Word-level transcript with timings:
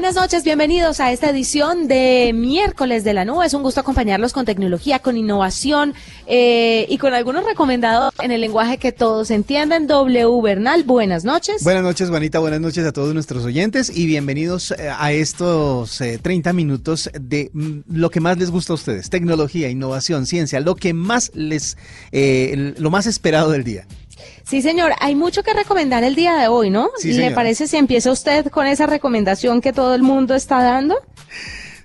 Buenas 0.00 0.16
noches, 0.16 0.44
bienvenidos 0.44 0.98
a 1.00 1.12
esta 1.12 1.28
edición 1.28 1.86
de 1.86 2.32
miércoles 2.34 3.04
de 3.04 3.12
la 3.12 3.26
nube. 3.26 3.44
Es 3.44 3.52
un 3.52 3.62
gusto 3.62 3.82
acompañarlos 3.82 4.32
con 4.32 4.46
tecnología, 4.46 5.00
con 5.00 5.18
innovación 5.18 5.92
eh, 6.26 6.86
y 6.88 6.96
con 6.96 7.12
algunos 7.12 7.44
recomendados 7.44 8.14
en 8.18 8.30
el 8.30 8.40
lenguaje 8.40 8.78
que 8.78 8.92
todos 8.92 9.30
entienden. 9.30 9.86
W 9.86 10.40
Bernal, 10.40 10.84
buenas 10.84 11.26
noches. 11.26 11.62
Buenas 11.64 11.82
noches, 11.82 12.08
Juanita, 12.08 12.38
buenas 12.38 12.62
noches 12.62 12.86
a 12.86 12.92
todos 12.92 13.12
nuestros 13.12 13.44
oyentes 13.44 13.94
y 13.94 14.06
bienvenidos 14.06 14.70
eh, 14.70 14.88
a 14.88 15.12
estos 15.12 15.98
30 15.98 16.48
eh, 16.48 16.52
minutos 16.54 17.10
de 17.20 17.50
mm, 17.52 17.80
lo 17.92 18.08
que 18.08 18.20
más 18.20 18.38
les 18.38 18.50
gusta 18.50 18.72
a 18.72 18.76
ustedes, 18.76 19.10
tecnología, 19.10 19.68
innovación, 19.68 20.24
ciencia, 20.24 20.60
lo 20.60 20.76
que 20.76 20.94
más 20.94 21.30
les, 21.34 21.76
lo 22.10 22.90
más 22.90 23.06
esperado 23.06 23.50
del 23.50 23.64
día. 23.64 23.86
Sí, 24.44 24.62
señor, 24.62 24.92
hay 25.00 25.14
mucho 25.14 25.42
que 25.42 25.52
recomendar 25.52 26.02
el 26.02 26.14
día 26.14 26.34
de 26.36 26.48
hoy, 26.48 26.70
¿no? 26.70 26.90
Sí, 26.96 27.12
¿Le 27.12 27.30
parece 27.30 27.66
si 27.68 27.76
empieza 27.76 28.10
usted 28.10 28.46
con 28.48 28.66
esa 28.66 28.86
recomendación 28.86 29.60
que 29.60 29.72
todo 29.72 29.94
el 29.94 30.02
mundo 30.02 30.34
está 30.34 30.62
dando? 30.62 30.96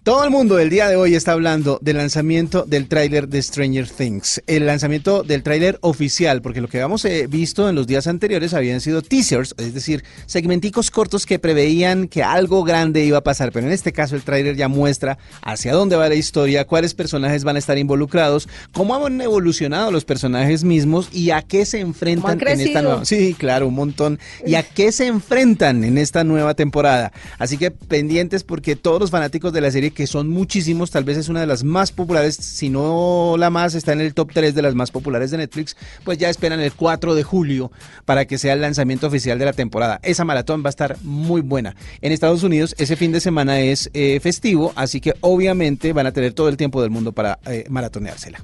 Todo 0.05 0.23
el 0.23 0.29
mundo 0.29 0.59
el 0.59 0.69
día 0.69 0.87
de 0.87 0.97
hoy 0.97 1.15
está 1.15 1.31
hablando 1.31 1.79
del 1.81 1.97
lanzamiento 1.97 2.63
del 2.67 2.87
tráiler 2.87 3.27
de 3.27 3.41
Stranger 3.41 3.89
Things, 3.89 4.39
el 4.45 4.67
lanzamiento 4.67 5.23
del 5.23 5.41
tráiler 5.41 5.79
oficial, 5.81 6.43
porque 6.43 6.61
lo 6.61 6.67
que 6.67 6.77
habíamos 6.77 7.03
eh, 7.05 7.25
visto 7.27 7.67
en 7.67 7.73
los 7.73 7.87
días 7.87 8.05
anteriores 8.05 8.53
habían 8.53 8.81
sido 8.81 9.01
teasers, 9.01 9.55
es 9.57 9.73
decir, 9.73 10.03
segmenticos 10.27 10.91
cortos 10.91 11.25
que 11.25 11.39
preveían 11.39 12.07
que 12.07 12.21
algo 12.21 12.63
grande 12.63 13.03
iba 13.03 13.17
a 13.17 13.23
pasar, 13.23 13.51
pero 13.51 13.65
en 13.65 13.73
este 13.73 13.93
caso 13.93 14.15
el 14.15 14.21
tráiler 14.21 14.55
ya 14.55 14.67
muestra 14.67 15.17
hacia 15.41 15.73
dónde 15.73 15.95
va 15.95 16.07
la 16.07 16.13
historia, 16.13 16.67
cuáles 16.67 16.93
personajes 16.93 17.43
van 17.43 17.55
a 17.55 17.59
estar 17.59 17.79
involucrados, 17.79 18.47
cómo 18.73 18.93
han 18.93 19.19
evolucionado 19.21 19.89
los 19.89 20.05
personajes 20.05 20.63
mismos 20.63 21.09
y 21.13 21.31
a 21.31 21.41
qué 21.41 21.65
se 21.65 21.79
enfrentan 21.79 22.39
en 22.39 22.59
esta 22.59 22.83
nueva, 22.83 23.05
sí, 23.05 23.35
claro, 23.35 23.69
un 23.69 23.73
montón, 23.73 24.19
y 24.45 24.53
a 24.53 24.61
qué 24.61 24.91
se 24.91 25.07
enfrentan 25.07 25.83
en 25.83 25.97
esta 25.97 26.23
nueva 26.23 26.53
temporada. 26.53 27.11
Así 27.39 27.57
que 27.57 27.71
pendientes 27.71 28.43
porque 28.43 28.75
todos 28.75 28.99
los 28.99 29.09
fanáticos 29.09 29.51
de 29.51 29.61
la 29.61 29.71
serie 29.71 29.94
que 29.95 30.05
son 30.05 30.27
muchísimos, 30.27 30.91
tal 30.91 31.03
vez 31.03 31.17
es 31.17 31.29
una 31.29 31.39
de 31.39 31.47
las 31.47 31.63
más 31.63 31.91
populares, 31.91 32.35
si 32.35 32.69
no 32.69 33.35
la 33.39 33.49
más, 33.49 33.73
está 33.73 33.93
en 33.93 34.01
el 34.01 34.13
top 34.13 34.29
3 34.31 34.53
de 34.53 34.61
las 34.61 34.75
más 34.75 34.91
populares 34.91 35.31
de 35.31 35.37
Netflix, 35.37 35.75
pues 36.03 36.19
ya 36.19 36.29
esperan 36.29 36.59
el 36.59 36.73
4 36.73 37.15
de 37.15 37.23
julio 37.23 37.71
para 38.05 38.25
que 38.25 38.37
sea 38.37 38.53
el 38.53 38.61
lanzamiento 38.61 39.07
oficial 39.07 39.39
de 39.39 39.45
la 39.45 39.53
temporada. 39.53 39.99
Esa 40.03 40.23
maratón 40.23 40.61
va 40.63 40.67
a 40.67 40.69
estar 40.69 40.97
muy 41.01 41.41
buena. 41.41 41.75
En 42.01 42.11
Estados 42.11 42.43
Unidos 42.43 42.75
ese 42.77 42.95
fin 42.95 43.11
de 43.11 43.19
semana 43.19 43.59
es 43.61 43.89
eh, 43.95 44.19
festivo, 44.19 44.71
así 44.75 45.01
que 45.01 45.15
obviamente 45.21 45.93
van 45.93 46.05
a 46.05 46.11
tener 46.11 46.33
todo 46.33 46.49
el 46.49 46.57
tiempo 46.57 46.81
del 46.81 46.91
mundo 46.91 47.11
para 47.11 47.39
eh, 47.47 47.65
maratoneársela. 47.69 48.43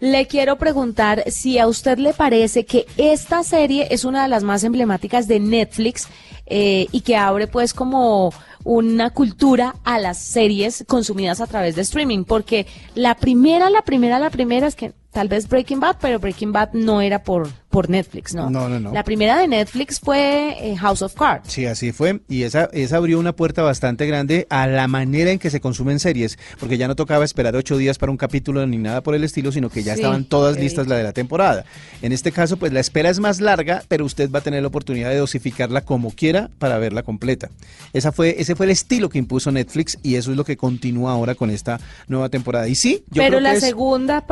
Le 0.00 0.26
quiero 0.26 0.56
preguntar 0.56 1.24
si 1.28 1.58
a 1.58 1.66
usted 1.66 1.98
le 1.98 2.12
parece 2.12 2.64
que 2.64 2.86
esta 2.96 3.42
serie 3.42 3.88
es 3.90 4.04
una 4.04 4.22
de 4.22 4.28
las 4.28 4.42
más 4.42 4.64
emblemáticas 4.64 5.28
de 5.28 5.40
Netflix 5.40 6.08
eh, 6.46 6.88
y 6.92 7.00
que 7.00 7.16
abre 7.16 7.46
pues 7.46 7.72
como 7.72 8.32
una 8.64 9.10
cultura 9.10 9.76
a 9.84 9.98
las 9.98 10.18
series 10.18 10.84
consumidas 10.88 11.40
a 11.40 11.46
través 11.46 11.76
de 11.76 11.82
streaming, 11.82 12.24
porque 12.24 12.66
la 12.94 13.14
primera, 13.14 13.70
la 13.70 13.82
primera, 13.82 14.18
la 14.18 14.30
primera 14.30 14.66
es 14.66 14.74
que 14.74 14.92
tal 15.14 15.28
vez 15.28 15.48
Breaking 15.48 15.80
Bad, 15.80 15.96
pero 16.00 16.18
Breaking 16.18 16.52
Bad 16.52 16.72
no 16.74 17.00
era 17.00 17.22
por, 17.22 17.48
por 17.70 17.88
Netflix, 17.88 18.34
¿no? 18.34 18.50
No, 18.50 18.68
no, 18.68 18.78
no. 18.78 18.92
La 18.92 19.04
primera 19.04 19.38
de 19.38 19.48
Netflix 19.48 20.00
fue 20.00 20.56
eh, 20.60 20.76
House 20.76 21.00
of 21.02 21.14
Cards. 21.14 21.50
Sí, 21.50 21.64
así 21.64 21.92
fue. 21.92 22.20
Y 22.28 22.42
esa, 22.42 22.68
esa 22.72 22.96
abrió 22.96 23.18
una 23.18 23.34
puerta 23.34 23.62
bastante 23.62 24.06
grande 24.06 24.46
a 24.50 24.66
la 24.66 24.88
manera 24.88 25.30
en 25.30 25.38
que 25.38 25.50
se 25.50 25.60
consumen 25.60 26.00
series, 26.00 26.36
porque 26.58 26.76
ya 26.76 26.88
no 26.88 26.96
tocaba 26.96 27.24
esperar 27.24 27.56
ocho 27.56 27.76
días 27.78 27.96
para 27.96 28.10
un 28.10 28.18
capítulo 28.18 28.66
ni 28.66 28.76
nada 28.76 29.02
por 29.02 29.14
el 29.14 29.24
estilo, 29.24 29.52
sino 29.52 29.70
que 29.70 29.84
ya 29.84 29.94
estaban 29.94 30.24
todas 30.24 30.58
listas 30.58 30.88
la 30.88 30.96
de 30.96 31.04
la 31.04 31.12
temporada. 31.12 31.64
En 32.02 32.12
este 32.12 32.32
caso, 32.32 32.56
pues 32.56 32.72
la 32.72 32.80
espera 32.80 33.08
es 33.08 33.20
más 33.20 33.40
larga, 33.40 33.84
pero 33.88 34.04
usted 34.04 34.30
va 34.30 34.40
a 34.40 34.42
tener 34.42 34.62
la 34.62 34.68
oportunidad 34.68 35.10
de 35.10 35.16
dosificarla 35.16 35.82
como 35.82 36.10
quiera 36.10 36.50
para 36.58 36.78
verla 36.78 37.04
completa. 37.04 37.50
Esa 37.92 38.10
fue, 38.10 38.34
ese 38.40 38.56
fue 38.56 38.66
el 38.66 38.72
estilo 38.72 39.08
que 39.08 39.18
impuso 39.18 39.52
Netflix 39.52 39.96
y 40.02 40.16
eso 40.16 40.32
es 40.32 40.36
lo 40.36 40.44
que 40.44 40.56
continúa 40.56 41.12
ahora 41.12 41.36
con 41.36 41.50
esta 41.50 41.78
nueva 42.08 42.28
temporada. 42.28 42.66
Y 42.66 42.74
sí, 42.74 43.04
yo 43.10 43.22
pero 43.22 43.38
la 43.40 43.60
segunda, 43.60 44.26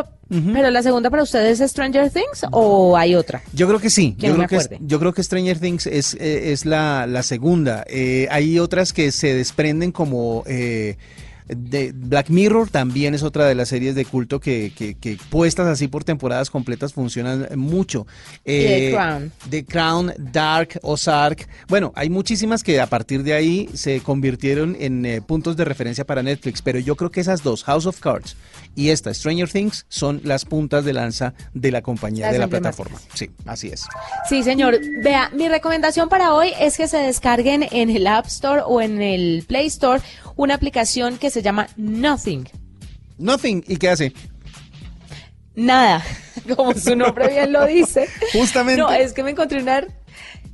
pero 0.53 0.71
la 0.71 0.83
segunda 0.83 1.11
para 1.11 1.23
ustedes 1.23 1.61
es 1.61 1.71
Stranger 1.71 2.11
Things 2.11 2.47
o 2.53 2.97
hay 2.97 3.15
otra? 3.15 3.43
Yo 3.53 3.69
creo 3.69 3.79
que 3.79 3.91
sí. 3.91 4.15
Yo, 4.19 4.35
creo 4.35 4.49
que 4.49 4.79
yo 4.81 4.99
creo 4.99 5.13
que 5.13 5.23
Stranger 5.23 5.59
Things 5.59 5.87
es, 5.87 6.15
eh, 6.15 6.53
es 6.53 6.65
la, 6.65 7.07
la 7.07 7.23
segunda. 7.23 7.85
Eh, 7.89 8.29
hay 8.31 8.59
otras 8.59 8.93
que 8.93 9.13
se 9.13 9.35
desprenden 9.35 9.93
como... 9.93 10.43
Eh, 10.47 10.97
de 11.57 11.93
Black 11.95 12.31
Mirror 12.31 12.69
también 12.69 13.15
es 13.15 13.23
otra 13.23 13.47
de 13.47 13.55
las 13.55 13.69
series 13.69 13.95
de 13.95 14.05
culto 14.05 14.41
que, 14.41 14.73
que, 14.77 15.19
puestas 15.31 15.67
así 15.67 15.89
por 15.89 16.05
temporadas 16.05 16.51
completas 16.51 16.93
funcionan 16.93 17.49
mucho. 17.57 18.07
The 18.45 18.91
Crown. 18.93 19.33
The 19.51 19.65
Crown, 19.65 20.13
Dark, 20.19 20.79
Ozark. 20.83 21.49
Bueno, 21.69 21.93
hay 21.95 22.11
muchísimas 22.11 22.63
que 22.63 22.81
a 22.81 22.87
partir 22.87 23.23
de 23.23 23.35
ahí 23.35 23.69
se 23.75 24.01
convirtieron 24.01 24.77
en 24.79 25.23
puntos 25.27 25.57
de 25.57 25.65
referencia 25.65 26.05
para 26.05 26.23
Netflix, 26.23 26.63
pero 26.63 26.79
yo 26.79 26.97
creo 26.97 27.11
que 27.11 27.21
esas 27.21 27.43
dos, 27.43 27.65
House 27.65 27.87
of 27.87 28.01
Cards 28.01 28.37
y 28.75 28.91
esta, 28.91 29.13
Stranger 29.13 29.49
Things, 29.49 29.87
son 29.89 30.21
las 30.25 30.45
puntas 30.45 30.85
de 30.85 30.93
lanza 30.93 31.35
de 31.53 31.71
la 31.71 31.83
compañía, 31.83 32.33
de 32.33 32.39
la 32.39 32.49
plataforma. 32.49 32.99
Sí, 33.15 33.31
así 33.47 33.69
es. 33.69 33.87
Sí, 34.29 34.43
señor. 34.43 34.79
Vea, 35.03 35.31
mi 35.35 35.49
recomendación 35.49 36.09
para 36.09 36.35
hoy 36.35 36.53
es 36.59 36.77
que 36.77 36.89
se 36.89 36.99
descarguen 36.99 37.67
en 37.71 37.91
el 37.91 38.07
App 38.07 38.27
Store 38.27 38.63
o 38.65 38.81
en 38.81 39.03
el 39.03 39.45
Play 39.47 39.67
Store 39.67 40.01
una 40.37 40.55
aplicación 40.55 41.19
que 41.19 41.31
se 41.31 41.42
llama 41.43 41.67
Nothing. 41.77 42.45
Nothing, 43.19 43.65
¿y 43.67 43.77
qué 43.77 43.91
hace? 43.91 44.13
Nada, 45.55 46.03
como 46.57 46.75
su 46.75 46.97
nombre 46.97 47.29
bien 47.29 47.53
lo 47.53 47.67
dice. 47.67 48.09
Justamente. 48.33 48.81
No, 48.81 48.91
es 48.91 49.13
que 49.13 49.23
me 49.23 49.31
encontré 49.31 49.61
una 49.61 49.87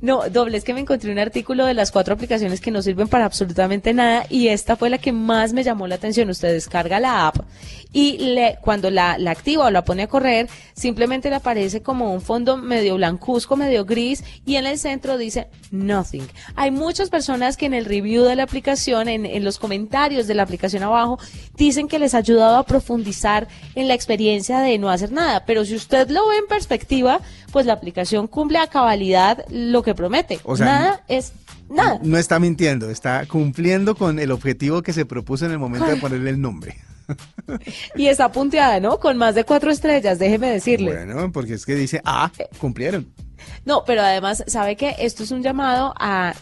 no, 0.01 0.29
doble, 0.29 0.57
es 0.57 0.63
que 0.63 0.73
me 0.73 0.79
encontré 0.79 1.11
un 1.11 1.19
artículo 1.19 1.65
de 1.65 1.73
las 1.73 1.91
cuatro 1.91 2.13
aplicaciones 2.13 2.61
que 2.61 2.71
no 2.71 2.81
sirven 2.81 3.09
para 3.09 3.25
absolutamente 3.25 3.93
nada 3.93 4.25
y 4.29 4.47
esta 4.47 4.77
fue 4.77 4.89
la 4.89 4.97
que 4.97 5.11
más 5.11 5.51
me 5.51 5.63
llamó 5.63 5.87
la 5.87 5.95
atención. 5.95 6.29
Usted 6.29 6.53
descarga 6.53 7.01
la 7.01 7.27
app 7.27 7.37
y 7.91 8.17
le, 8.19 8.59
cuando 8.61 8.89
la, 8.91 9.17
la 9.17 9.31
activa 9.31 9.65
o 9.65 9.71
la 9.71 9.83
pone 9.83 10.03
a 10.03 10.07
correr, 10.07 10.47
simplemente 10.73 11.29
le 11.29 11.35
aparece 11.35 11.81
como 11.81 12.13
un 12.13 12.21
fondo 12.21 12.55
medio 12.55 12.95
blancuzco, 12.95 13.57
medio 13.57 13.83
gris 13.83 14.23
y 14.45 14.55
en 14.55 14.67
el 14.67 14.77
centro 14.77 15.17
dice 15.17 15.47
nothing. 15.71 16.27
Hay 16.55 16.71
muchas 16.71 17.09
personas 17.09 17.57
que 17.57 17.65
en 17.65 17.73
el 17.73 17.85
review 17.85 18.23
de 18.23 18.37
la 18.37 18.43
aplicación, 18.43 19.09
en, 19.09 19.25
en 19.25 19.43
los 19.43 19.59
comentarios 19.59 20.27
de 20.27 20.35
la 20.35 20.43
aplicación 20.43 20.83
abajo, 20.83 21.19
dicen 21.57 21.89
que 21.89 21.99
les 21.99 22.15
ha 22.15 22.19
ayudado 22.19 22.57
a 22.57 22.65
profundizar 22.65 23.47
en 23.75 23.89
la 23.89 23.95
experiencia 23.95 24.59
de 24.61 24.77
no 24.77 24.89
hacer 24.89 25.11
nada. 25.11 25.43
Pero 25.45 25.65
si 25.65 25.75
usted 25.75 26.09
lo 26.09 26.27
ve 26.29 26.37
en 26.37 26.47
perspectiva, 26.47 27.19
pues 27.51 27.65
la 27.65 27.73
aplicación 27.73 28.27
cumple 28.27 28.59
a 28.59 28.67
cabalidad 28.67 29.45
lo 29.49 29.83
que 29.83 29.88
promete. 29.95 30.39
O 30.43 30.55
sea, 30.55 30.65
nada 30.65 31.03
es 31.07 31.33
nada. 31.69 31.99
No 32.03 32.17
está 32.17 32.39
mintiendo, 32.39 32.89
está 32.89 33.25
cumpliendo 33.25 33.95
con 33.95 34.19
el 34.19 34.31
objetivo 34.31 34.81
que 34.81 34.93
se 34.93 35.05
propuso 35.05 35.45
en 35.45 35.51
el 35.51 35.59
momento 35.59 35.87
de 35.87 35.97
ponerle 35.97 36.31
el 36.31 36.41
nombre. 36.41 36.77
y 37.95 38.07
está 38.07 38.31
punteada, 38.31 38.79
¿no? 38.79 38.99
Con 38.99 39.17
más 39.17 39.35
de 39.35 39.43
cuatro 39.43 39.71
estrellas, 39.71 40.19
déjeme 40.19 40.49
decirle. 40.49 40.93
Bueno, 40.93 41.31
porque 41.31 41.53
es 41.53 41.65
que 41.65 41.75
dice, 41.75 42.01
ah, 42.05 42.31
cumplieron. 42.59 43.11
No, 43.65 43.83
pero 43.85 44.01
además, 44.01 44.43
¿sabe 44.47 44.75
que 44.75 44.95
Esto 44.99 45.23
es 45.23 45.31
un 45.31 45.41
llamado 45.41 45.93
a 45.97 46.33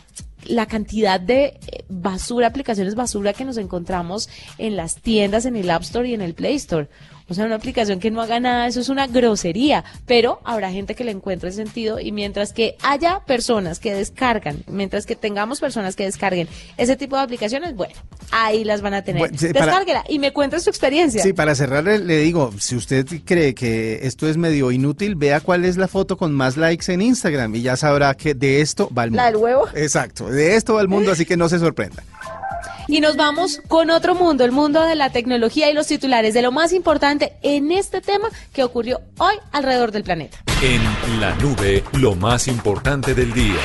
la 0.46 0.66
cantidad 0.66 1.20
de 1.20 1.46
eh, 1.46 1.86
basura, 1.90 2.48
aplicaciones 2.48 2.96
basura 2.96 3.34
que 3.34 3.46
nos 3.46 3.58
encontramos 3.58 4.30
en 4.58 4.76
las 4.76 4.96
tiendas, 4.96 5.46
en 5.46 5.56
el 5.56 5.70
App 5.70 5.82
Store 5.82 6.08
y 6.08 6.14
en 6.14 6.22
el 6.22 6.34
Play 6.34 6.56
Store. 6.56 6.88
O 7.30 7.34
sea, 7.34 7.46
una 7.46 7.56
aplicación 7.56 8.00
que 8.00 8.10
no 8.10 8.22
haga 8.22 8.40
nada, 8.40 8.68
eso 8.68 8.80
es 8.80 8.88
una 8.90 9.06
grosería, 9.08 9.84
pero 10.06 10.40
habrá 10.46 10.72
gente 10.72 10.96
que 10.96 11.04
le 11.04 11.12
encuentre 11.12 11.52
sentido 11.52 12.00
y 12.00 12.12
mientras 12.14 12.54
que 12.54 12.76
haya 12.82 13.20
personas 13.26 13.80
que 13.80 13.94
descargan, 13.94 14.64
mientras 14.68 15.06
que 15.06 15.16
tengamos 15.18 15.60
personas 15.60 15.96
que 15.98 16.06
descarguen 16.06 16.48
ese 16.78 16.96
tipo 16.96 17.18
de 17.18 17.24
aplicaciones, 17.24 17.76
bueno, 17.76 17.94
ahí 18.32 18.64
las 18.64 18.82
van 18.82 18.94
a 18.94 19.02
tener. 19.02 19.20
Bueno, 19.20 19.38
sí, 19.38 19.48
para- 19.54 19.66
Descárguela 19.66 20.04
y 20.08 20.20
me 20.20 20.32
cuenta 20.32 20.60
su 20.62 20.70
experiencia. 20.70 21.22
Sí, 21.22 21.34
para 21.34 21.54
cerrar 21.56 21.84
le- 21.84 22.00
le 22.00 22.18
digo, 22.20 22.52
si 22.60 22.76
usted 22.78 23.06
cree 23.26 23.54
que 23.54 24.00
esto 24.04 24.28
es 24.30 24.38
medio 24.38 24.72
inútil, 24.72 25.16
vea 25.16 25.42
cuál 25.42 25.66
es 25.66 25.76
la 25.76 25.90
foto 25.90 26.16
con 26.16 26.34
más 26.34 26.56
likes 26.56 26.92
en 26.94 27.02
Instagram 27.02 27.54
y 27.56 27.62
ya 27.62 27.76
sabrá 27.76 28.14
que 28.14 28.36
de 28.36 28.62
esto 28.62 28.90
va 28.98 29.04
el 29.04 29.12
mundo. 29.12 29.22
¿La 29.24 29.32
del 29.32 29.36
huevo? 29.38 29.68
Exacto, 29.76 30.30
de 30.30 30.56
esto 30.56 30.76
va 30.76 30.82
el 30.82 30.88
mundo, 30.88 31.12
así 31.12 31.26
que 31.26 31.36
no 31.36 31.50
se 31.50 31.60
sorprenda. 31.60 32.04
Y 32.88 33.02
nos 33.02 33.18
vamos 33.18 33.62
con 33.68 33.90
otro 33.90 34.16
mundo, 34.16 34.46
el 34.46 34.52
mundo 34.52 34.82
de 34.84 34.96
la 34.96 35.12
tecnología 35.12 35.70
y 35.70 35.74
los 35.74 35.88
titulares 35.88 36.34
de 36.34 36.42
lo 36.42 36.52
más 36.52 36.72
importante 36.72 37.34
en 37.42 37.72
este 37.72 38.02
tema 38.02 38.30
que 38.54 38.64
ocurrió 38.64 39.02
hoy 39.18 39.36
alrededor 39.52 39.92
del 39.92 40.04
planeta. 40.04 40.38
En 40.62 41.20
la 41.20 41.36
nube, 41.36 41.84
lo 41.94 42.16
más 42.16 42.48
importante 42.48 43.14
del 43.14 43.34
día. 43.34 43.56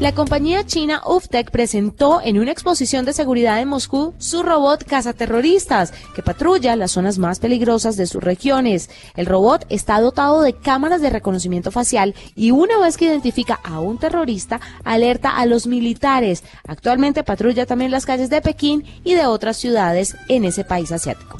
La 0.00 0.12
compañía 0.12 0.66
china 0.66 1.02
Uftec 1.06 1.52
presentó 1.52 2.20
en 2.20 2.40
una 2.40 2.50
exposición 2.50 3.04
de 3.04 3.12
seguridad 3.12 3.60
en 3.60 3.68
Moscú 3.68 4.12
su 4.18 4.42
robot 4.42 4.82
cazaterroristas 4.84 5.94
que 6.16 6.22
patrulla 6.22 6.74
las 6.74 6.90
zonas 6.90 7.18
más 7.18 7.38
peligrosas 7.38 7.96
de 7.96 8.08
sus 8.08 8.22
regiones. 8.22 8.90
El 9.14 9.26
robot 9.26 9.64
está 9.68 10.00
dotado 10.00 10.42
de 10.42 10.52
cámaras 10.52 11.00
de 11.00 11.10
reconocimiento 11.10 11.70
facial 11.70 12.16
y 12.34 12.50
una 12.50 12.76
vez 12.78 12.96
que 12.96 13.04
identifica 13.04 13.60
a 13.62 13.78
un 13.78 13.98
terrorista, 13.98 14.60
alerta 14.82 15.36
a 15.36 15.46
los 15.46 15.68
militares. 15.68 16.42
Actualmente 16.66 17.22
patrulla 17.22 17.64
también 17.64 17.92
las 17.92 18.04
calles 18.04 18.30
de 18.30 18.42
Pekín 18.42 18.84
y 19.04 19.14
de 19.14 19.26
otras 19.26 19.56
ciudades 19.56 20.16
en 20.28 20.44
ese 20.44 20.64
país 20.64 20.90
asiático. 20.90 21.36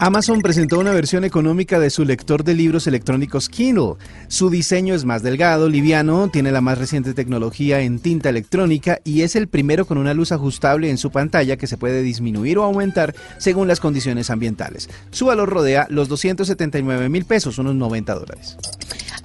Amazon 0.00 0.42
presentó 0.42 0.78
una 0.78 0.92
versión 0.92 1.24
económica 1.24 1.80
de 1.80 1.90
su 1.90 2.04
lector 2.04 2.44
de 2.44 2.54
libros 2.54 2.86
electrónicos 2.86 3.48
Kindle. 3.48 3.94
Su 4.28 4.48
diseño 4.48 4.94
es 4.94 5.04
más 5.04 5.24
delgado, 5.24 5.68
liviano, 5.68 6.28
tiene 6.28 6.52
la 6.52 6.60
más 6.60 6.78
reciente 6.78 7.14
tecnología 7.14 7.80
en 7.80 7.98
tinta 7.98 8.28
electrónica 8.28 9.00
y 9.02 9.22
es 9.22 9.34
el 9.34 9.48
primero 9.48 9.86
con 9.86 9.98
una 9.98 10.14
luz 10.14 10.30
ajustable 10.30 10.88
en 10.88 10.98
su 10.98 11.10
pantalla 11.10 11.56
que 11.56 11.66
se 11.66 11.78
puede 11.78 12.02
disminuir 12.02 12.58
o 12.58 12.62
aumentar 12.62 13.12
según 13.38 13.66
las 13.66 13.80
condiciones 13.80 14.30
ambientales. 14.30 14.88
Su 15.10 15.26
valor 15.26 15.48
rodea 15.48 15.88
los 15.90 16.06
279 16.06 17.08
mil 17.08 17.24
pesos, 17.24 17.58
unos 17.58 17.74
90 17.74 18.14
dólares. 18.14 18.56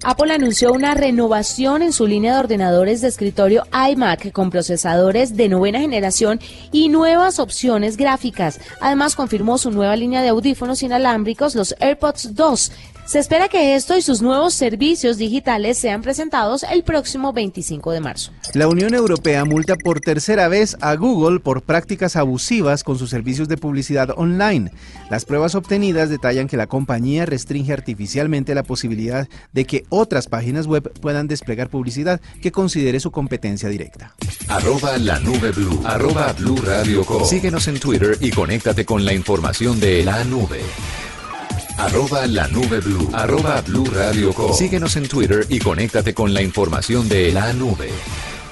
Apple 0.06 0.34
anunció 0.34 0.74
una 0.74 0.96
renovación 0.96 1.82
en 1.82 1.94
su 1.94 2.08
línea 2.08 2.34
de 2.34 2.40
ordenadores 2.42 3.00
de 3.00 3.08
escritorio 3.08 3.64
iMac 3.90 4.34
con 4.34 4.50
procesadores 4.50 5.38
de 5.38 5.48
novena 5.48 5.80
generación 5.80 6.42
y 6.74 6.90
nuevas 6.90 7.40
opciones 7.40 7.96
gráficas. 7.96 8.60
Además, 8.82 9.16
confirmó 9.16 9.58
su 9.58 9.72
nueva 9.72 9.96
línea 9.96 10.22
de 10.22 10.28
audífonos 10.28 10.84
inalámbricos, 10.84 11.56
los 11.56 11.74
AirPods 11.80 12.36
2. 12.36 12.72
Se 13.06 13.20
espera 13.20 13.50
que 13.50 13.76
esto 13.76 13.98
y 13.98 14.02
sus 14.02 14.22
nuevos 14.22 14.54
servicios 14.54 15.18
digitales 15.18 15.78
sean 15.78 16.02
presentados 16.02 16.64
el 16.64 16.84
próximo 16.84 17.34
25 17.34 17.92
de 17.92 18.00
marzo. 18.00 18.32
La 18.54 18.70
Unión 18.70 18.94
Europea 18.94 19.44
multa 19.44 19.76
por 19.76 20.00
tercera 20.00 20.48
vez 20.48 20.78
a 20.80 20.96
Google 20.96 21.42
por 21.42 21.64
prácticas 21.64 22.16
abusivas 22.16 22.86
con 22.86 22.98
sus 22.98 23.10
servicios 23.10 23.50
de 23.50 23.58
publicidad 23.58 24.12
online. 24.16 24.72
Las 25.10 25.26
pruebas 25.26 25.54
obtenidas 25.54 26.10
detallan 26.10 26.48
que 26.48 26.56
la 26.56 26.68
compañía 26.68 27.26
restringe 27.26 27.74
artificialmente 27.74 28.56
la 28.56 28.64
posibilidad 28.64 29.28
de 29.52 29.66
que 29.66 29.84
otras 29.90 30.28
páginas 30.28 30.66
web 30.66 30.90
puedan 31.02 31.28
desplegar 31.28 31.70
publicidad 31.70 32.22
que 32.42 32.54
considere 32.54 33.02
su 33.02 33.12
competencia 33.12 33.68
directa. 33.68 34.16
Arroba 34.48 34.98
la 34.98 35.20
nube 35.20 35.52
blue. 35.52 35.82
Arroba 35.84 36.32
blue 36.32 36.58
radio 36.66 37.04
com. 37.04 37.26
Síguenos 37.26 37.68
en 37.68 37.82
Twitter 37.82 38.18
y 38.22 38.32
conéctate 38.32 38.86
con 38.86 39.04
la 39.04 39.14
información 39.14 39.82
de 39.82 40.06
la 40.06 40.24
nube. 40.24 40.62
Arroba 41.78 42.28
la 42.28 42.48
nube 42.48 42.80
blue. 42.80 43.10
Arroba 43.14 43.62
blue 43.62 43.86
radio 43.86 44.34
com. 44.34 44.54
Síguenos 44.54 44.96
en 44.96 45.08
Twitter 45.08 45.46
y 45.50 45.60
conéctate 45.60 46.14
con 46.14 46.34
la 46.34 46.42
información 46.42 47.10
de 47.10 47.32
la 47.32 47.52
nube. 47.54 47.90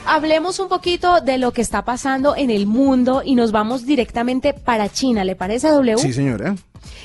Hablemos 0.06 0.60
un 0.60 0.68
poquito 0.68 1.22
de 1.22 1.38
lo 1.38 1.54
que 1.54 1.62
está 1.62 1.86
pasando 1.86 2.36
en 2.36 2.50
el 2.50 2.66
mundo 2.66 3.22
y 3.24 3.36
nos 3.36 3.52
vamos 3.52 3.86
directamente 3.86 4.54
para 4.54 4.90
China. 4.90 5.24
¿Le 5.24 5.36
parece, 5.36 5.70
W? 5.70 5.98
Sí, 6.00 6.12
señora. 6.12 6.56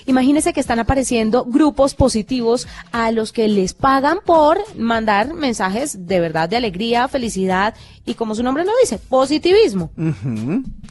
Imagínense 0.07 0.53
que 0.55 0.61
están 0.61 0.79
apareciendo 0.79 1.45
grupos 1.45 1.95
positivos 1.95 2.67
a 2.93 3.11
los 3.13 3.33
que 3.33 3.47
les 3.49 3.75
pagan 3.75 4.19
por 4.25 4.59
mandar 4.79 5.35
mensajes 5.35 6.07
de 6.07 6.21
verdad 6.21 6.49
de 6.49 6.57
alegría, 6.57 7.09
felicidad 7.09 7.75
y 8.07 8.15
como 8.15 8.35
su 8.35 8.43
nombre 8.43 8.65
lo 8.65 8.71
dice, 8.83 8.99
positivismo. 8.99 9.91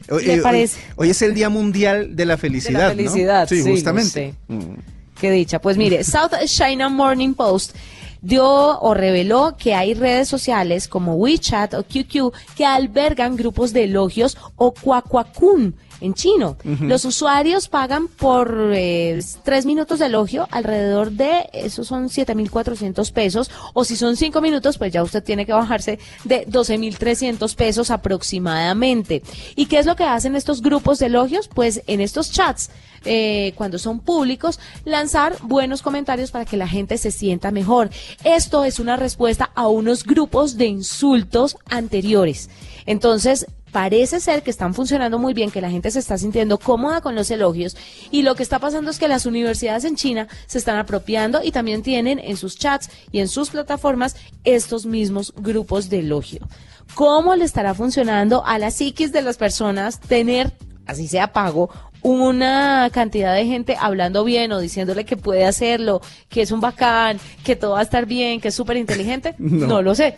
Hoy, 0.10 0.26
¿Le 0.26 0.34
hoy- 0.36 0.42
parece? 0.42 0.80
hoy 0.98 1.10
es 1.10 1.22
el 1.24 1.34
Día 1.34 1.50
Mundial 1.50 2.16
de 2.16 2.26
la 2.26 2.38
Felicidad. 2.38 2.90
¿no? 2.90 2.96
felicidad, 2.96 3.48
Sí, 3.50 3.64
sí, 3.64 3.72
justamente. 3.72 4.36
no 4.48 4.56
Mm. 4.58 4.76
Qué 5.20 5.32
dicha. 5.32 5.60
Pues 5.60 5.78
mire, 5.78 6.04
South 6.06 6.34
China 6.46 6.90
Morning 6.90 7.34
Post 7.34 7.76
dio 8.22 8.80
o 8.80 8.94
reveló 8.94 9.56
que 9.58 9.76
hay 9.76 9.94
redes 9.94 10.28
sociales 10.28 10.88
como 10.88 11.16
WeChat 11.16 11.76
o 11.76 11.84
QQ 11.84 12.34
que 12.56 12.66
albergan 12.66 13.36
grupos 13.36 13.72
de 13.72 13.84
elogios 13.84 14.38
o 14.56 14.74
cuacuacún 14.74 15.76
en 16.06 16.14
chino. 16.14 16.58
Los 16.82 17.06
usuarios 17.06 17.68
pagan 17.68 18.08
por 18.08 18.72
eh, 18.74 19.20
tres 19.44 19.66
minutos 19.66 20.00
de 20.00 20.06
elogio 20.06 20.48
alrededor 20.52 21.12
de, 21.12 21.50
esos 21.54 21.88
son 21.88 22.10
7.400 22.10 23.12
pesos, 23.12 23.52
o 23.74 23.84
si 23.84 23.96
son 23.96 24.16
cinco 24.16 24.42
minutos, 24.42 24.78
pues 24.78 24.94
ya 24.94 25.04
usted 25.04 25.24
tiene 25.24 25.46
que 25.46 25.54
bajarse 25.54 26.00
de 26.24 26.48
12.300 26.48 27.56
pesos 27.56 27.92
aproximadamente. 27.92 29.24
¿Y 29.56 29.66
qué 29.66 29.80
es 29.80 29.86
lo 29.86 29.96
que 29.96 30.04
hacen 30.04 30.36
estos 30.36 30.62
grupos 30.62 31.00
de 31.00 31.08
elogios? 31.08 31.48
Pues 31.48 31.82
en 31.88 32.02
estos 32.02 32.32
chats 32.32 32.70
eh, 33.06 33.54
cuando 33.56 33.78
son 33.78 34.00
públicos, 34.00 34.60
lanzar 34.84 35.38
buenos 35.44 35.84
comentarios 35.84 36.32
para 36.32 36.46
que 36.46 36.58
la 36.58 36.68
gente 36.68 36.98
se 36.98 37.12
sienta 37.12 37.52
mejor. 37.52 37.92
Esto 38.24 38.66
es 38.66 38.80
una 38.80 38.96
respuesta 38.96 39.52
a 39.54 39.68
unos 39.68 40.04
grupos 40.04 40.58
de 40.58 40.66
insultos 40.66 41.56
anteriores. 41.70 42.50
Entonces, 42.88 43.46
parece 43.76 44.22
ser 44.22 44.42
que 44.42 44.52
están 44.52 44.74
funcionando 44.74 45.20
muy 45.20 45.34
bien, 45.34 45.52
que 45.52 45.60
la 45.60 45.70
gente 45.70 45.92
se 45.92 46.00
está 46.00 46.18
sintiendo 46.18 46.58
cómoda 46.58 47.02
con 47.02 47.14
los 47.14 47.30
elogios 47.30 47.76
y 48.10 48.22
lo 48.22 48.34
que 48.34 48.42
está 48.42 48.58
pasando 48.58 48.90
es 48.90 48.98
que 48.98 49.10
las 49.10 49.26
universidades 49.26 49.84
en 49.84 49.98
China 49.98 50.30
se 50.46 50.60
están 50.60 50.78
apropiando 50.78 51.44
y 51.44 51.52
también 51.52 51.84
tienen 51.84 52.18
en 52.20 52.38
sus 52.38 52.58
chats 52.58 52.90
y 53.12 53.20
en 53.20 53.28
sus 53.28 53.50
plataformas 53.50 54.16
estos 54.46 54.86
mismos 54.86 55.34
grupos 55.36 55.90
de 55.90 56.00
elogio. 56.00 56.48
¿Cómo 56.94 57.36
le 57.36 57.44
estará 57.44 57.74
funcionando 57.74 58.46
a 58.46 58.60
la 58.60 58.72
psiquis 58.72 59.12
de 59.12 59.22
las 59.22 59.36
personas 59.36 60.00
tener, 60.00 60.54
así 60.86 61.10
sea 61.10 61.34
pago, 61.34 61.70
una 62.06 62.88
cantidad 62.92 63.34
de 63.34 63.46
gente 63.46 63.76
hablando 63.80 64.24
bien 64.24 64.52
o 64.52 64.60
diciéndole 64.60 65.06
que 65.06 65.18
puede 65.18 65.44
hacerlo, 65.44 66.02
que 66.30 66.44
es 66.44 66.52
un 66.52 66.62
bacán, 66.62 67.20
que 67.44 67.56
todo 67.56 67.72
va 67.72 67.80
a 67.80 67.84
estar 67.84 68.06
bien, 68.06 68.40
que 68.40 68.50
es 68.50 68.56
súper 68.56 68.78
inteligente? 68.78 69.34
No. 69.46 69.68
No. 69.68 69.82
lo 69.82 69.96
sé. 69.96 70.16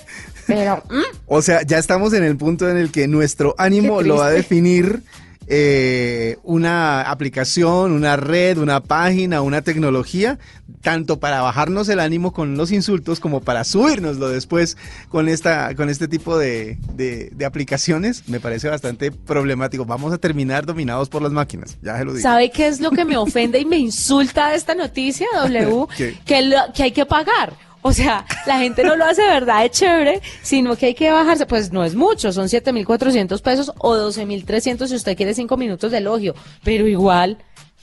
Pero, 0.48 0.84
mm, 0.90 1.18
O 1.28 1.42
sea, 1.42 1.62
ya 1.62 1.78
estamos 1.78 2.14
en 2.14 2.24
el 2.24 2.38
punto 2.38 2.70
en 2.70 2.78
el 2.78 2.92
que 2.92 3.08
nuestro 3.08 3.56
ánimo 3.58 4.02
lo 4.02 4.18
va 4.18 4.28
a 4.28 4.32
definir 4.32 5.04
eh, 5.50 6.38
una 6.44 7.02
aplicación, 7.10 7.92
una 7.92 8.16
red, 8.18 8.58
una 8.58 8.82
página, 8.82 9.42
una 9.42 9.62
tecnología, 9.62 10.40
tanto 10.82 11.20
para 11.20 11.42
bajarnos 11.42 11.88
el 11.90 12.00
ánimo 12.00 12.34
con 12.34 12.58
los 12.58 12.72
insultos 12.72 13.20
como 13.20 13.42
para 13.42 13.64
subirnoslo 13.64 14.30
después 14.30 14.78
con 15.10 15.30
esta, 15.30 15.74
con 15.76 15.90
este 15.90 16.08
tipo 16.08 16.38
de, 16.38 16.78
de- 16.96 17.30
de 17.34 17.46
aplicaciones. 17.46 18.28
Me 18.28 18.40
parece 18.40 18.70
bastante 18.70 19.12
problemático. 19.12 19.86
Vamos 19.86 20.14
a 20.14 20.18
terminar 20.18 20.66
dominados 20.66 21.10
por 21.10 21.22
las 21.22 21.32
máquinas. 21.32 21.78
Ya 21.82 21.98
se 21.98 22.06
lo 22.06 22.12
digo. 22.14 22.22
¿sabe 22.24 22.52
qué 22.52 22.68
es 22.68 22.80
lo 22.82 22.92
que 22.92 23.06
me 23.06 23.18
ofende 23.18 23.60
y 23.60 23.66
me 23.66 23.78
insulta 23.78 24.50
de 24.50 24.56
esta 24.58 24.76
noticia, 24.76 25.28
W? 25.44 25.86
Que, 26.26 26.42
lo- 26.42 26.74
que 26.76 26.84
hay 26.84 26.92
que 26.92 27.06
pagar. 27.06 27.54
O 27.82 27.94
sea, 27.94 28.26
la 28.46 28.60
gente 28.60 28.84
no 28.84 28.96
lo 28.96 29.06
hace 29.06 29.22
verdad 29.22 29.62
de 29.62 29.70
chévere, 29.70 30.22
sino 30.42 30.76
que 30.76 30.88
hay 30.88 30.94
que 30.94 31.12
bajarse, 31.12 31.46
pues 31.46 31.72
no 31.72 31.84
es 31.84 31.96
mucho, 31.96 32.32
son 32.32 32.48
7.400 32.48 33.42
pesos 33.42 33.72
o 33.78 33.96
12.300 33.96 34.88
si 34.88 34.96
usted 34.96 35.16
quiere 35.16 35.34
cinco 35.34 35.58
minutos 35.58 35.92
de 35.92 36.00
elogio, 36.00 36.36
pero 36.64 36.88
igual 36.88 37.38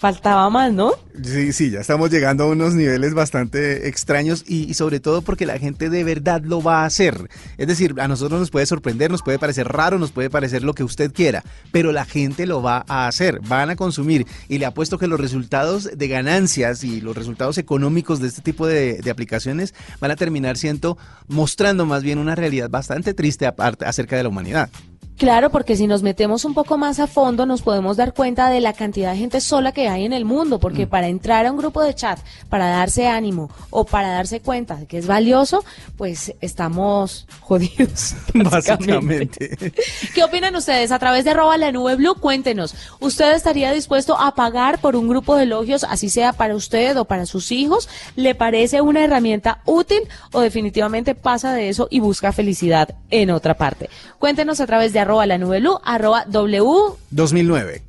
faltaba 0.05 0.51
más, 0.51 0.71
¿no? 0.71 0.93
Sí, 1.23 1.55
sí, 1.55 1.71
ya 1.71 1.81
estamos 1.81 2.11
llegando 2.11 2.45
a 2.45 2.49
unos 2.49 2.75
niveles 2.75 3.15
bastante 3.15 3.89
extraños 3.89 4.45
y, 4.47 4.75
sobre 4.75 5.01
todo 5.01 5.23
porque 5.23 5.47
la 5.47 5.59
gente 5.59 5.89
de 5.89 6.05
verdad 6.05 6.43
lo 6.45 6.63
va 6.63 6.83
a 6.83 6.85
hacer. 6.85 7.31
Es 7.57 7.69
decir, 7.69 7.95
a 7.99 8.07
nosotros 8.07 8.39
nos 8.39 8.51
puede 8.51 8.67
sorprender, 8.67 9.11
nos 9.11 9.23
puede 9.23 9.39
parecer 9.39 9.67
raro, 9.67 9.99
nos 9.99 10.13
puede 10.13 10.29
parecer 10.29 10.63
lo 10.63 10.75
que 10.75 10.85
usted 10.85 11.11
quiera, 11.11 11.43
pero 11.73 11.91
la 11.91 12.05
gente 12.05 12.47
lo 12.47 12.61
va 12.61 12.85
a 12.87 13.07
hacer, 13.07 13.41
van 13.49 13.71
a 13.71 13.77
consumir 13.77 14.27
y 14.47 14.59
le 14.59 14.67
apuesto 14.67 14.99
que 14.99 15.07
los 15.07 15.19
resultados 15.19 15.89
de 15.97 16.09
ganancias 16.09 16.85
y 16.85 17.01
los 17.01 17.17
resultados 17.17 17.57
económicos 17.57 18.21
de 18.21 18.29
este 18.29 18.43
tipo 18.43 18.67
de, 18.67 18.99
de 18.99 19.11
aplicaciones 19.11 19.73
van 20.01 20.11
a 20.11 20.17
terminar 20.17 20.59
siendo 20.59 20.99
mostrando 21.29 21.87
más 21.87 22.03
bien 22.03 22.19
una 22.19 22.35
realidad 22.35 22.69
bastante 22.69 23.15
triste 23.15 23.51
acerca 23.87 24.19
de 24.19 24.23
la 24.23 24.29
humanidad. 24.29 24.69
Claro, 25.17 25.51
porque 25.51 25.77
si 25.77 25.87
nos 25.87 26.03
metemos 26.03 26.45
un 26.45 26.55
poco 26.55 26.77
más 26.77 26.99
a 26.99 27.07
fondo 27.07 27.47
nos 27.47 27.63
podemos 27.63 27.97
dar 27.97 28.15
cuenta 28.15 28.51
de 28.51 28.61
la 28.61 28.73
cantidad 28.73 29.13
de 29.13 29.19
gente 29.19 29.41
sola 29.41 29.71
que 29.71 29.89
hay 29.89 30.05
en 30.05 30.13
el 30.13 30.25
mundo, 30.25 30.59
porque 30.59 30.89
para 30.89 31.07
entrar 31.07 31.47
a 31.47 31.53
un 31.53 31.57
grupo 31.57 31.83
de 31.83 31.95
chat, 31.95 32.19
para 32.49 32.67
darse 32.67 33.07
ánimo 33.07 33.49
o 33.71 33.85
para 33.85 34.11
darse 34.11 34.41
cuenta 34.41 34.75
de 34.75 34.87
que 34.87 34.99
es 34.99 35.07
valioso, 35.07 35.65
pues 35.97 36.35
estamos 36.41 37.29
jodidos. 37.41 38.17
Básicamente. 38.35 39.49
Básicamente. 39.49 39.73
¿Qué 40.15 40.25
opinan 40.25 40.57
ustedes? 40.57 40.91
A 40.91 40.99
través 40.99 41.25
de 41.25 41.31
arroba 41.31 41.57
la 41.59 41.71
nube 41.71 41.95
blue, 41.95 42.17
cuéntenos. 42.17 42.75
¿Usted 42.99 43.35
estaría 43.35 43.73
dispuesto 43.73 44.19
a 44.19 44.35
pagar 44.35 44.81
por 44.81 44.97
un 44.97 45.09
grupo 45.09 45.37
de 45.37 45.45
elogios, 45.45 45.85
así 45.85 46.09
sea 46.09 46.33
para 46.33 46.57
usted 46.57 46.99
o 46.99 47.05
para 47.05 47.27
sus 47.27 47.53
hijos? 47.53 47.89
¿Le 48.17 48.35
parece 48.35 48.81
una 48.81 49.05
herramienta 49.05 49.61
útil 49.65 50.01
o 50.33 50.41
definitivamente 50.41 51.15
pasa 51.15 51.53
de 51.53 51.69
eso 51.69 51.87
y 51.89 52.01
busca 52.01 52.33
felicidad 52.33 52.97
en 53.11 53.31
otra 53.31 53.55
parte? 53.55 53.89
Cuéntenos 54.19 54.61
a 54.61 54.67
través 54.67 54.93
de 54.93 55.04
arroba 55.05 55.27
la 55.27 55.39
nube 55.39 55.61
blue, 55.61 55.79
arroba 55.85 56.25
w 56.29 56.97
2009. 57.11 57.83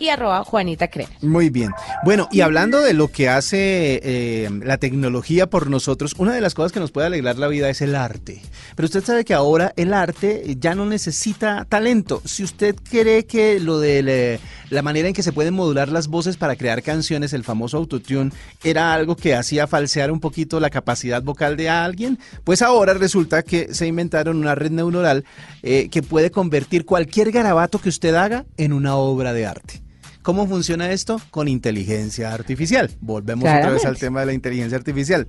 Y 0.00 0.08
arroba 0.08 0.42
Juanita 0.42 0.88
Crema. 0.88 1.10
Muy 1.20 1.50
bien. 1.50 1.70
Bueno, 2.04 2.26
y 2.32 2.40
hablando 2.40 2.80
de 2.80 2.94
lo 2.94 3.08
que 3.08 3.28
hace 3.28 4.00
eh, 4.02 4.48
la 4.64 4.78
tecnología 4.78 5.48
por 5.48 5.68
nosotros, 5.68 6.14
una 6.16 6.32
de 6.32 6.40
las 6.40 6.54
cosas 6.54 6.72
que 6.72 6.80
nos 6.80 6.90
puede 6.90 7.06
alegrar 7.06 7.38
la 7.38 7.48
vida 7.48 7.68
es 7.68 7.82
el 7.82 7.94
arte. 7.94 8.40
Pero 8.74 8.86
usted 8.86 9.04
sabe 9.04 9.24
que 9.26 9.34
ahora 9.34 9.74
el 9.76 9.92
arte 9.92 10.56
ya 10.58 10.74
no 10.74 10.86
necesita 10.86 11.66
talento. 11.68 12.22
Si 12.24 12.42
usted 12.42 12.74
cree 12.76 13.26
que 13.26 13.60
lo 13.60 13.78
de 13.78 14.40
la 14.70 14.82
manera 14.82 15.06
en 15.06 15.14
que 15.14 15.22
se 15.22 15.32
pueden 15.32 15.52
modular 15.52 15.90
las 15.90 16.08
voces 16.08 16.38
para 16.38 16.56
crear 16.56 16.82
canciones, 16.82 17.34
el 17.34 17.44
famoso 17.44 17.76
autotune, 17.76 18.32
era 18.64 18.94
algo 18.94 19.16
que 19.16 19.34
hacía 19.34 19.66
falsear 19.66 20.10
un 20.10 20.20
poquito 20.20 20.60
la 20.60 20.70
capacidad 20.70 21.22
vocal 21.22 21.58
de 21.58 21.68
alguien, 21.68 22.18
pues 22.44 22.62
ahora 22.62 22.94
resulta 22.94 23.42
que 23.42 23.74
se 23.74 23.86
inventaron 23.86 24.38
una 24.38 24.54
red 24.54 24.70
neuronal 24.70 25.26
eh, 25.62 25.90
que 25.90 26.02
puede 26.02 26.30
convertir 26.30 26.86
cualquier 26.86 27.32
garabato 27.32 27.78
que 27.78 27.90
usted 27.90 28.14
haga 28.14 28.46
en 28.56 28.72
una 28.72 28.96
obra 28.96 29.34
de 29.34 29.44
arte. 29.44 29.89
¿Cómo 30.22 30.46
funciona 30.46 30.90
esto? 30.90 31.20
Con 31.30 31.48
inteligencia 31.48 32.34
artificial. 32.34 32.90
Volvemos 33.00 33.44
otra 33.44 33.70
vez 33.70 33.86
al 33.86 33.96
tema 33.96 34.20
de 34.20 34.26
la 34.26 34.32
inteligencia 34.34 34.76
artificial. 34.76 35.26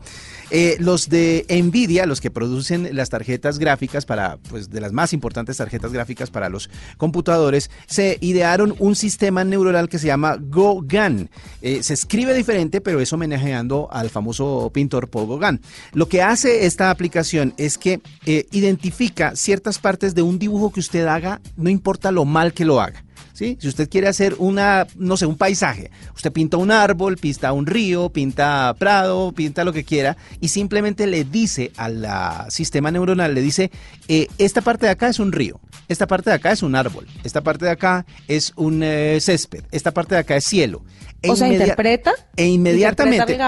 Eh, 0.50 0.76
los 0.80 1.08
de 1.08 1.46
Nvidia, 1.50 2.06
los 2.06 2.20
que 2.20 2.30
producen 2.30 2.94
las 2.94 3.10
tarjetas 3.10 3.58
gráficas 3.58 4.06
para, 4.06 4.38
pues, 4.50 4.70
de 4.70 4.82
las 4.82 4.92
más 4.92 5.14
importantes 5.14 5.58
tarjetas 5.58 5.94
gráficas 5.94 6.30
para 6.30 6.50
los 6.50 6.70
computadores, 6.98 7.72
se 7.88 8.18
idearon 8.20 8.76
un 8.80 8.96
sistema 8.96 9.46
neuronal 9.46 9.88
que 9.88 9.98
se 9.98 10.08
llama 10.08 10.38
Gauguin. 10.42 11.30
Eh, 11.62 11.84
se 11.84 11.94
escribe 11.94 12.34
diferente, 12.34 12.82
pero 12.82 13.00
es 13.00 13.14
homenajeando 13.14 13.88
al 13.92 14.10
famoso 14.10 14.72
pintor 14.74 15.10
Paul 15.10 15.28
Gauguin. 15.28 15.62
Lo 15.94 16.10
que 16.10 16.22
hace 16.22 16.66
esta 16.66 16.90
aplicación 16.90 17.54
es 17.56 17.78
que 17.78 18.02
eh, 18.26 18.46
identifica 18.52 19.38
ciertas 19.38 19.80
partes 19.80 20.16
de 20.16 20.22
un 20.22 20.38
dibujo 20.38 20.74
que 20.74 20.82
usted 20.82 21.08
haga, 21.08 21.40
no 21.56 21.70
importa 21.70 22.12
lo 22.12 22.26
mal 22.26 22.52
que 22.52 22.66
lo 22.66 22.82
haga. 22.82 23.06
¿Sí? 23.42 23.58
Si 23.60 23.68
usted 23.68 23.90
quiere 23.90 24.08
hacer 24.08 24.36
una, 24.38 24.86
no 24.98 25.18
sé, 25.18 25.26
un 25.26 25.36
paisaje, 25.36 25.90
usted 26.16 26.32
pinta 26.32 26.58
un 26.58 26.70
árbol, 26.70 27.18
pinta 27.18 27.52
un 27.54 27.66
río, 27.66 28.12
pinta 28.12 28.76
prado, 28.78 29.32
pinta 29.32 29.64
lo 29.64 29.74
que 29.74 29.84
quiera 29.84 30.16
y 30.40 30.50
simplemente 30.50 31.08
le 31.08 31.24
dice 31.24 31.72
al 31.76 32.06
sistema 32.50 32.92
neuronal, 32.92 33.34
le 33.34 33.42
dice, 33.42 33.72
eh, 34.08 34.28
esta 34.38 34.62
parte 34.62 34.86
de 34.86 34.92
acá 34.92 35.08
es 35.08 35.18
un 35.18 35.32
río, 35.32 35.60
esta 35.88 36.06
parte 36.06 36.30
de 36.30 36.36
acá 36.36 36.52
es 36.52 36.62
un 36.62 36.76
árbol, 36.76 37.08
esta 37.24 37.42
parte 37.42 37.66
de 37.66 37.72
acá 37.72 38.06
es 38.28 38.54
un 38.58 38.84
eh, 38.84 39.18
césped, 39.20 39.64
esta 39.72 39.90
parte 39.92 40.14
de 40.14 40.22
acá 40.22 40.36
es 40.36 40.46
cielo. 40.46 40.84
O 41.28 41.36
sea, 41.36 41.48
interpreta. 41.48 42.14
E 42.36 42.46
inmediatamente. 42.46 43.16
¿Interpreta? 43.16 43.44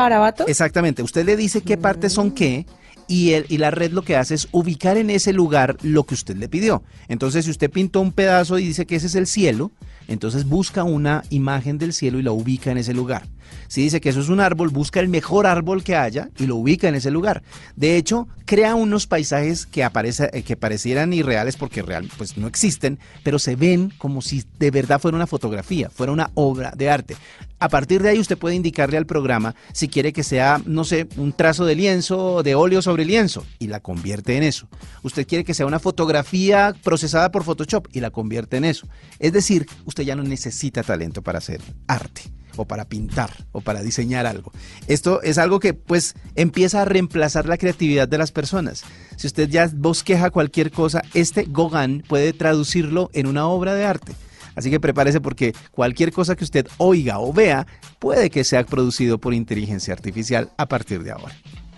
Exactamente. 0.48 1.04
Usted 1.04 1.24
le 1.24 1.36
dice 1.36 1.62
qué 1.62 1.78
partes 1.78 2.14
son 2.14 2.32
qué. 2.32 2.66
Y, 3.08 3.32
el, 3.32 3.46
y 3.50 3.58
la 3.58 3.72
red 3.72 3.92
lo 3.92 4.04
que 4.04 4.16
hace 4.16 4.36
es 4.36 4.48
ubicar 4.52 4.98
en 4.98 5.10
ese 5.10 5.34
lugar 5.34 5.78
lo 5.84 6.04
que 6.04 6.14
usted 6.14 6.36
le 6.36 6.50
pidió. 6.50 6.84
Entonces, 7.08 7.46
si 7.46 7.52
usted 7.52 7.70
pintó 7.70 8.02
un 8.02 8.12
pedazo 8.12 8.60
y 8.60 8.66
dice 8.66 8.86
que 8.86 8.96
ese 8.96 9.08
es 9.08 9.16
el 9.16 9.28
cielo, 9.28 9.72
entonces 10.08 10.46
busca 10.46 10.84
una 10.84 11.24
imagen 11.30 11.78
del 11.78 11.94
cielo 11.94 12.20
y 12.20 12.24
la 12.24 12.32
ubica 12.32 12.72
en 12.72 12.78
ese 12.78 12.94
lugar. 12.94 13.24
Si 13.68 13.82
dice 13.82 14.02
que 14.02 14.10
eso 14.10 14.20
es 14.20 14.30
un 14.30 14.40
árbol, 14.40 14.70
busca 14.70 15.00
el 15.00 15.08
mejor 15.08 15.46
árbol 15.46 15.84
que 15.84 15.96
haya 15.96 16.30
y 16.38 16.46
lo 16.46 16.56
ubica 16.56 16.88
en 16.88 16.96
ese 16.96 17.12
lugar. 17.12 17.44
De 17.76 17.98
hecho, 17.98 18.28
crea 18.46 18.76
unos 18.76 19.08
paisajes 19.08 19.66
que, 19.66 19.84
aparece, 19.84 20.30
eh, 20.34 20.44
que 20.44 20.56
parecieran 20.56 21.14
irreales 21.14 21.56
porque 21.56 21.82
real, 21.82 22.10
pues 22.18 22.38
no 22.38 22.48
existen, 22.48 23.00
pero 23.24 23.40
se 23.40 23.56
ven 23.56 23.92
como 23.98 24.22
si 24.22 24.44
de 24.60 24.72
verdad 24.72 25.00
fuera 25.00 25.16
una 25.16 25.28
fotografía, 25.28 25.90
fuera 25.90 26.12
una 26.12 26.32
obra 26.36 26.74
de 26.76 26.90
arte. 26.90 27.16
A 27.63 27.70
partir 27.70 28.03
de 28.03 28.10
ahí 28.10 28.20
usted 28.20 28.38
puede 28.38 28.55
indicarle 28.55 28.98
al 28.98 29.05
programa 29.05 29.55
si 29.72 29.88
quiere 29.88 30.12
que 30.12 30.24
sea, 30.24 30.62
no 30.65 30.84
sé, 30.84 31.08
un 31.15 31.32
trazo 31.32 31.63
de 31.63 31.75
lienzo, 31.75 32.43
de 32.43 32.55
óleo 32.55 32.82
sobre 32.82 33.05
lienzo, 33.05 33.46
y 33.58 33.67
la 33.67 33.79
convierte 33.79 34.36
en 34.36 34.43
eso. 34.43 34.67
Usted 35.01 35.25
quiere 35.25 35.46
que 35.46 35.53
sea 35.53 35.65
una 35.65 35.79
fotografía 35.79 36.75
procesada 36.84 37.32
por 37.32 37.46
Photoshop 37.46 37.88
y 37.93 38.01
la 38.01 38.12
convierte 38.12 38.58
en 38.58 38.65
eso. 38.65 38.89
Es 39.17 39.32
decir, 39.32 39.65
usted 39.86 40.03
ya 40.03 40.13
no 40.13 40.24
necesita 40.24 40.84
talento 40.84 41.22
para 41.22 41.38
hacer 41.38 41.62
arte 41.88 42.24
o 42.58 42.65
para 42.65 42.84
pintar 42.84 43.32
o 43.53 43.62
para 43.62 43.82
diseñar 43.82 44.25
algo. 44.25 44.51
Esto 44.89 45.22
es 45.22 45.38
algo 45.38 45.62
que 45.62 45.74
pues 45.74 46.15
empieza 46.36 46.82
a 46.82 46.86
reemplazar 46.86 47.48
la 47.48 47.58
creatividad 47.58 48.10
de 48.10 48.17
las 48.17 48.34
personas. 48.34 48.84
Si 49.15 49.25
usted 49.25 49.48
ya 49.48 49.72
bosqueja 49.74 50.32
cualquier 50.32 50.70
cosa, 50.70 51.01
este 51.13 51.48
Gauguin 51.48 52.03
puede 52.10 52.34
traducirlo 52.34 53.10
en 53.13 53.25
una 53.25 53.48
obra 53.48 53.74
de 53.74 53.86
arte. 53.86 54.12
Así 54.56 54.70
que 54.70 54.80
prepárese 54.80 55.22
porque 55.22 55.54
cualquier 55.72 56.12
cosa 56.12 56.36
que 56.36 56.44
usted 56.44 56.68
oiga 56.78 57.20
o 57.20 57.34
vea 57.34 57.66
puede 58.00 58.30
que 58.30 58.44
sea 58.44 58.64
producido 58.66 59.18
por 59.18 59.34
inteligencia 59.34 59.94
artificial 59.94 60.52
a 60.58 60.68
partir 60.68 61.04
de 61.04 61.12
ahora. 61.12 61.36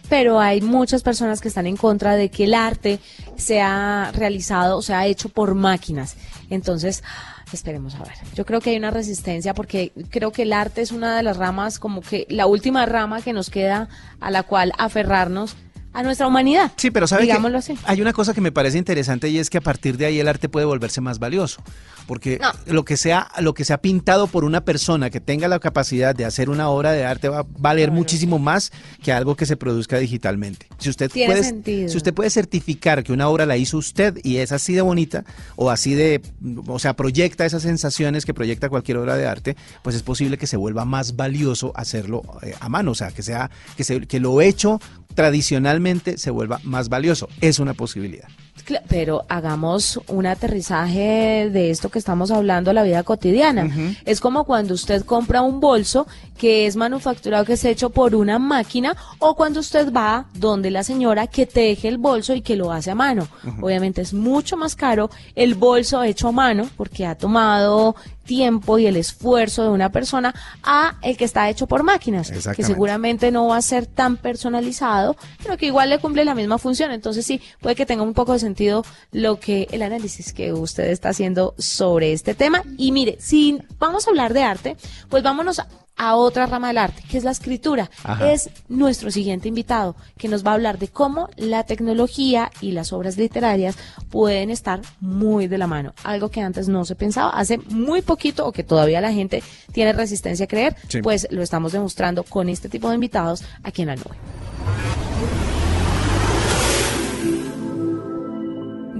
pero 0.07 0.39
hay 0.39 0.61
muchas 0.61 1.01
personas 1.01 1.41
que 1.41 1.47
están 1.47 1.65
en 1.65 1.77
contra 1.77 2.15
de 2.15 2.29
que 2.29 2.43
el 2.43 2.53
arte 2.53 2.99
sea 3.37 4.11
realizado 4.13 4.77
o 4.77 4.81
sea 4.83 5.07
hecho 5.07 5.29
por 5.29 5.55
máquinas. 5.55 6.15
Entonces, 6.51 7.03
esperemos 7.51 7.95
a 7.95 8.03
ver. 8.03 8.13
Yo 8.35 8.45
creo 8.45 8.61
que 8.61 8.71
hay 8.71 8.77
una 8.77 8.91
resistencia 8.91 9.53
porque 9.53 9.91
creo 10.09 10.31
que 10.31 10.43
el 10.43 10.53
arte 10.53 10.81
es 10.81 10.91
una 10.91 11.17
de 11.17 11.23
las 11.23 11.37
ramas, 11.37 11.79
como 11.79 12.01
que 12.01 12.27
la 12.29 12.45
última 12.45 12.85
rama 12.85 13.21
que 13.21 13.33
nos 13.33 13.49
queda 13.49 13.89
a 14.19 14.31
la 14.31 14.43
cual 14.43 14.71
aferrarnos 14.77 15.55
a 15.95 16.03
nuestra 16.03 16.27
humanidad. 16.27 16.71
Sí, 16.77 16.91
pero 16.91 17.07
sabe 17.07 17.21
que 17.21 17.27
Digámoslo 17.27 17.57
así. 17.57 17.77
hay 17.85 18.01
una 18.01 18.13
cosa 18.13 18.33
que 18.33 18.41
me 18.41 18.51
parece 18.51 18.77
interesante 18.77 19.29
y 19.29 19.39
es 19.39 19.49
que 19.49 19.57
a 19.57 19.61
partir 19.61 19.97
de 19.97 20.05
ahí 20.05 20.19
el 20.19 20.27
arte 20.27 20.49
puede 20.49 20.65
volverse 20.65 21.01
más 21.01 21.19
valioso, 21.19 21.61
porque 22.05 22.37
No. 22.41 22.51
lo 22.73 22.85
que 22.85 22.97
sea 22.97 23.27
lo 23.39 23.53
que 23.53 23.65
sea 23.65 23.79
pintado 23.79 24.27
por 24.27 24.43
una 24.45 24.61
persona 24.61 25.09
que 25.09 25.19
tenga 25.21 25.47
la 25.47 25.59
capacidad 25.59 26.13
de 26.15 26.25
hacer 26.25 26.49
una 26.49 26.69
obra 26.69 26.91
de 26.91 27.05
arte 27.05 27.29
va 27.29 27.39
a 27.39 27.45
valer 27.57 27.91
muchísimo 27.91 28.37
más 28.39 28.71
que 29.03 29.11
algo 29.11 29.35
que 29.35 29.45
se 29.45 29.57
produzca 29.57 29.97
digitalmente. 29.97 30.67
Si 30.77 30.89
usted 30.89 31.09
Tiene 31.09 31.33
puede 31.33 31.43
sentido. 31.43 31.89
si 31.89 31.97
usted 31.97 32.13
puede 32.13 32.29
certificar 32.29 33.03
que 33.03 33.13
una 33.13 33.27
obra 33.27 33.45
la 33.45 33.57
hizo 33.57 33.77
usted 33.77 34.17
y 34.23 34.37
es 34.37 34.51
así 34.51 34.73
de 34.73 34.81
bonita 34.81 35.23
o 35.55 35.69
así 35.69 35.93
de 35.93 36.21
o 36.67 36.79
sea, 36.79 36.95
proyecta 36.95 37.45
esas 37.45 37.61
sensaciones 37.63 38.25
que 38.25 38.33
proyecta 38.33 38.69
cualquier 38.69 38.97
obra 38.97 39.15
de 39.15 39.25
arte, 39.27 39.55
pues 39.81 39.95
es 39.95 40.03
posible 40.03 40.37
que 40.37 40.47
se 40.47 40.57
vuelva 40.57 40.83
más 40.85 41.15
valioso 41.15 41.71
hacerlo 41.75 42.21
eh, 42.41 42.53
a 42.59 42.69
mano, 42.69 42.91
o 42.91 42.95
sea, 42.95 43.11
que 43.11 43.23
sea 43.23 43.49
que 43.77 43.83
se, 43.83 44.01
que 44.01 44.19
lo 44.19 44.41
hecho 44.41 44.79
tradicionalmente 45.15 46.17
se 46.17 46.29
vuelva 46.29 46.59
más 46.63 46.89
valioso. 46.89 47.27
Es 47.41 47.59
una 47.59 47.73
posibilidad. 47.73 48.27
Pero 48.87 49.25
hagamos 49.29 49.99
un 50.07 50.25
aterrizaje 50.25 51.49
de 51.51 51.69
esto 51.69 51.89
que 51.89 51.99
estamos 51.99 52.31
hablando 52.31 52.73
la 52.73 52.83
vida 52.83 53.03
cotidiana. 53.03 53.69
Es 54.05 54.19
como 54.19 54.43
cuando 54.43 54.73
usted 54.73 55.03
compra 55.03 55.41
un 55.41 55.59
bolso 55.59 56.07
que 56.37 56.65
es 56.65 56.75
manufacturado, 56.75 57.45
que 57.45 57.53
es 57.53 57.63
hecho 57.63 57.91
por 57.91 58.15
una 58.15 58.39
máquina, 58.39 58.95
o 59.19 59.35
cuando 59.35 59.59
usted 59.59 59.93
va 59.93 60.25
donde 60.33 60.71
la 60.71 60.83
señora 60.83 61.27
que 61.27 61.45
teje 61.45 61.87
el 61.87 61.97
bolso 61.97 62.33
y 62.33 62.41
que 62.41 62.55
lo 62.55 62.71
hace 62.71 62.91
a 62.91 62.95
mano. 62.95 63.27
Obviamente 63.61 64.01
es 64.01 64.13
mucho 64.13 64.57
más 64.57 64.75
caro 64.75 65.11
el 65.35 65.53
bolso 65.53 66.01
hecho 66.01 66.29
a 66.29 66.31
mano 66.31 66.67
porque 66.75 67.05
ha 67.05 67.15
tomado 67.15 67.95
tiempo 68.25 68.77
y 68.77 68.87
el 68.87 68.97
esfuerzo 68.97 69.63
de 69.63 69.69
una 69.69 69.91
persona 69.91 70.33
a 70.63 70.97
el 71.01 71.15
que 71.15 71.25
está 71.25 71.49
hecho 71.49 71.67
por 71.67 71.83
máquinas, 71.83 72.31
que 72.55 72.63
seguramente 72.63 73.31
no 73.31 73.47
va 73.47 73.57
a 73.57 73.61
ser 73.61 73.85
tan 73.85 74.17
personalizado, 74.17 75.15
pero 75.43 75.57
que 75.57 75.67
igual 75.67 75.89
le 75.89 75.99
cumple 75.99 76.25
la 76.25 76.35
misma 76.35 76.57
función. 76.57 76.91
Entonces 76.91 77.25
sí, 77.25 77.41
puede 77.61 77.75
que 77.75 77.85
tenga 77.85 78.03
un 78.03 78.13
poco 78.13 78.33
de 78.33 78.39
sentido 78.39 78.83
lo 79.11 79.39
que 79.39 79.67
el 79.71 79.81
análisis 79.81 80.33
que 80.33 80.51
usted 80.51 80.89
está 80.89 81.09
haciendo 81.09 81.55
sobre 81.57 82.11
este 82.11 82.33
tema. 82.33 82.63
Y 82.77 82.91
mire, 82.91 83.17
si 83.19 83.59
vamos 83.79 84.07
a 84.07 84.09
hablar 84.09 84.33
de 84.33 84.43
arte, 84.43 84.77
pues 85.09 85.23
vámonos 85.23 85.61
a- 85.97 86.15
otra 86.15 86.45
rama 86.45 86.67
del 86.69 86.77
arte, 86.77 87.03
que 87.09 87.17
es 87.17 87.23
la 87.23 87.31
escritura. 87.31 87.89
Ajá. 88.03 88.31
Es 88.31 88.49
nuestro 88.69 89.11
siguiente 89.11 89.47
invitado, 89.47 89.95
que 90.17 90.27
nos 90.27 90.45
va 90.45 90.51
a 90.51 90.53
hablar 90.55 90.77
de 90.79 90.87
cómo 90.87 91.29
la 91.37 91.63
tecnología 91.63 92.51
y 92.61 92.71
las 92.71 92.91
obras 92.93 93.17
literarias 93.17 93.75
pueden 94.09 94.49
estar 94.49 94.81
muy 94.99 95.47
de 95.47 95.57
la 95.57 95.67
mano. 95.67 95.93
Algo 96.03 96.29
que 96.29 96.41
antes 96.41 96.67
no 96.67 96.85
se 96.85 96.95
pensaba, 96.95 97.29
hace 97.31 97.57
muy 97.69 98.01
poquito, 98.01 98.45
o 98.45 98.51
que 98.51 98.63
todavía 98.63 99.01
la 99.01 99.13
gente 99.13 99.41
tiene 99.71 99.93
resistencia 99.93 100.45
a 100.45 100.47
creer, 100.47 100.75
Sí. 100.87 101.01
pues 101.01 101.27
lo 101.31 101.41
estamos 101.41 101.71
demostrando 101.71 102.23
con 102.23 102.49
este 102.49 102.69
tipo 102.69 102.89
de 102.89 102.95
invitados 102.95 103.43
aquí 103.63 103.81
en 103.83 103.87
la 103.89 103.95
nube. 103.95 104.15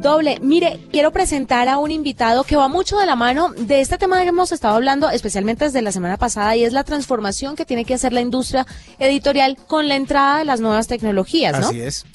Doble, 0.05 0.38
mire, 0.39 0.79
quiero 0.91 1.09
presentar 1.09 1.67
a 1.67 1.79
un 1.79 1.89
invitado 1.89 2.43
que 2.43 2.55
va 2.55 2.67
mucho 2.67 3.00
de 3.00 3.07
la 3.07 3.15
mano 3.15 3.50
de 3.57 3.81
este 3.81 3.97
tema 3.97 4.21
que 4.21 4.27
hemos 4.27 4.51
estado 4.51 4.75
hablando, 4.75 5.09
especialmente 5.09 5.65
desde 5.65 5.81
la 5.81 5.91
semana 5.91 6.17
pasada, 6.17 6.55
y 6.55 6.63
es 6.63 6.74
la 6.74 6.83
transformación 6.83 7.55
que 7.55 7.65
tiene 7.65 7.85
que 7.85 7.95
hacer 7.95 8.13
la 8.13 8.21
industria 8.21 8.67
editorial 9.00 9.57
con 9.65 9.88
la 9.88 9.95
entrada 9.95 10.38
de 10.38 10.45
las 10.45 10.59
nuevas 10.59 10.85
tecnologías, 10.85 11.59
¿no? 11.59 11.69
Así 11.69 11.81
es. 11.81 12.05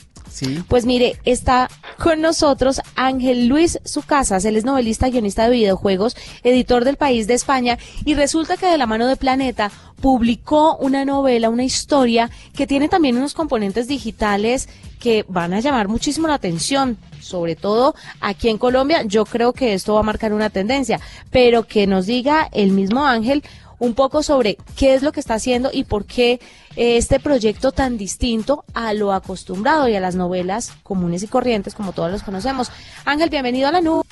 Pues 0.69 0.87
mire, 0.87 1.19
está 1.25 1.69
con 1.99 2.21
nosotros 2.21 2.81
Ángel 2.95 3.47
Luis 3.49 3.79
Sucasas. 3.85 4.45
Él 4.45 4.57
es 4.57 4.65
novelista, 4.65 5.09
guionista 5.09 5.45
de 5.45 5.57
videojuegos, 5.57 6.17
editor 6.43 6.85
del 6.85 6.97
País 6.97 7.27
de 7.27 7.35
España 7.35 7.79
y 8.05 8.15
resulta 8.15 8.57
que 8.57 8.67
de 8.67 8.79
la 8.79 8.87
mano 8.87 9.07
de 9.07 9.17
Planeta 9.17 9.71
publicó 10.01 10.77
una 10.77 11.05
novela, 11.05 11.51
una 11.51 11.65
historia 11.65 12.31
que 12.55 12.67
tiene 12.67 12.89
también 12.89 13.17
unos 13.17 13.35
componentes 13.35 13.87
digitales 13.87 14.69
que 14.99 15.25
van 15.29 15.53
a 15.53 15.61
llamar 15.61 15.89
muchísimo 15.89 16.29
la 16.29 16.35
atención, 16.35 16.97
sobre 17.21 17.57
todo 17.57 17.95
aquí 18.21 18.49
en 18.49 18.59
Colombia. 18.59 19.03
Yo 19.03 19.25
creo 19.25 19.53
que 19.53 19.75
esto 19.75 19.95
va 19.95 20.01
a 20.01 20.05
marcar 20.05 20.33
una 20.33 20.51
tendencia, 20.51 21.01
pero 21.31 21.67
que 21.67 21.87
nos 21.87 22.07
diga 22.07 22.49
el 22.53 22.71
mismo 22.71 23.05
Ángel 23.05 23.43
un 23.81 23.95
poco 23.95 24.23
sobre 24.23 24.57
qué 24.77 24.95
es 24.95 25.03
lo 25.03 25.11
que 25.11 25.19
está 25.19 25.35
haciendo 25.35 25.71
y 25.73 25.85
por 25.85 26.05
qué 26.05 26.39
eh, 26.77 26.97
este 26.97 27.19
proyecto 27.19 27.73
tan 27.73 27.99
distinto 27.99 28.65
a 28.75 28.95
lo 28.95 29.13
acostumbrado 29.13 29.89
y 29.89 29.97
a 29.97 30.01
las 30.01 30.15
novelas 30.15 30.77
comunes 30.85 31.25
y 31.25 31.27
corrientes 31.27 31.75
como 31.75 31.93
todos 31.93 32.13
los 32.13 32.23
conocemos. 32.23 32.71
Ángel, 33.05 33.31
bienvenido 33.31 33.69
a 33.69 33.73
la 33.73 33.81
nube. 33.81 34.05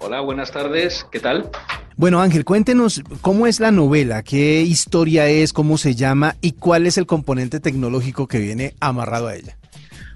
Hola, 0.00 0.20
buenas 0.20 0.50
tardes, 0.50 1.06
¿qué 1.12 1.20
tal? 1.20 1.50
Bueno, 1.96 2.20
Ángel, 2.20 2.44
cuéntenos 2.44 3.02
cómo 3.22 3.46
es 3.46 3.60
la 3.60 3.70
novela, 3.70 4.22
qué 4.22 4.62
historia 4.62 5.28
es, 5.28 5.52
cómo 5.52 5.78
se 5.78 5.94
llama 5.94 6.36
y 6.40 6.52
cuál 6.52 6.86
es 6.86 6.98
el 6.98 7.06
componente 7.06 7.60
tecnológico 7.60 8.26
que 8.26 8.38
viene 8.38 8.74
amarrado 8.80 9.28
a 9.28 9.36
ella. 9.36 9.56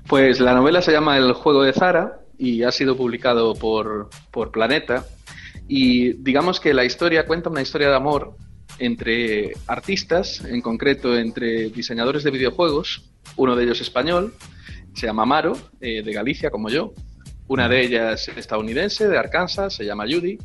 Pues 0.06 0.40
la 0.40 0.54
novela 0.54 0.82
se 0.82 0.92
llama 0.92 1.16
El 1.16 1.32
juego 1.32 1.62
de 1.62 1.73
Zara 1.73 2.20
y 2.37 2.62
ha 2.64 2.73
sido 2.73 2.97
publicado 2.97 3.54
por, 3.54 4.11
por 4.30 4.50
Planeta 4.50 5.04
y 5.73 6.15
digamos 6.15 6.59
que 6.59 6.75
la 6.75 6.85
historia 6.85 7.27
cuenta 7.27 7.49
una 7.49 7.62
historia 7.62 7.91
de 7.91 7.95
amor 7.95 8.35
entre 8.81 9.53
artistas, 9.69 10.45
en 10.45 10.61
concreto 10.62 11.17
entre 11.17 11.71
diseñadores 11.71 12.25
de 12.25 12.33
videojuegos, 12.33 13.09
uno 13.37 13.55
de 13.55 13.62
ellos 13.62 13.81
español, 13.81 14.35
se 14.95 15.07
llama 15.07 15.25
Maro, 15.27 15.57
eh, 15.81 16.03
de 16.03 16.12
Galicia 16.12 16.50
como 16.50 16.71
yo, 16.71 16.93
una 17.47 17.69
de 17.69 17.83
ellas 17.83 18.27
estadounidense, 18.37 19.07
de 19.07 19.17
Arkansas, 19.17 19.75
se 19.75 19.85
llama 19.85 20.07
Judy, 20.11 20.39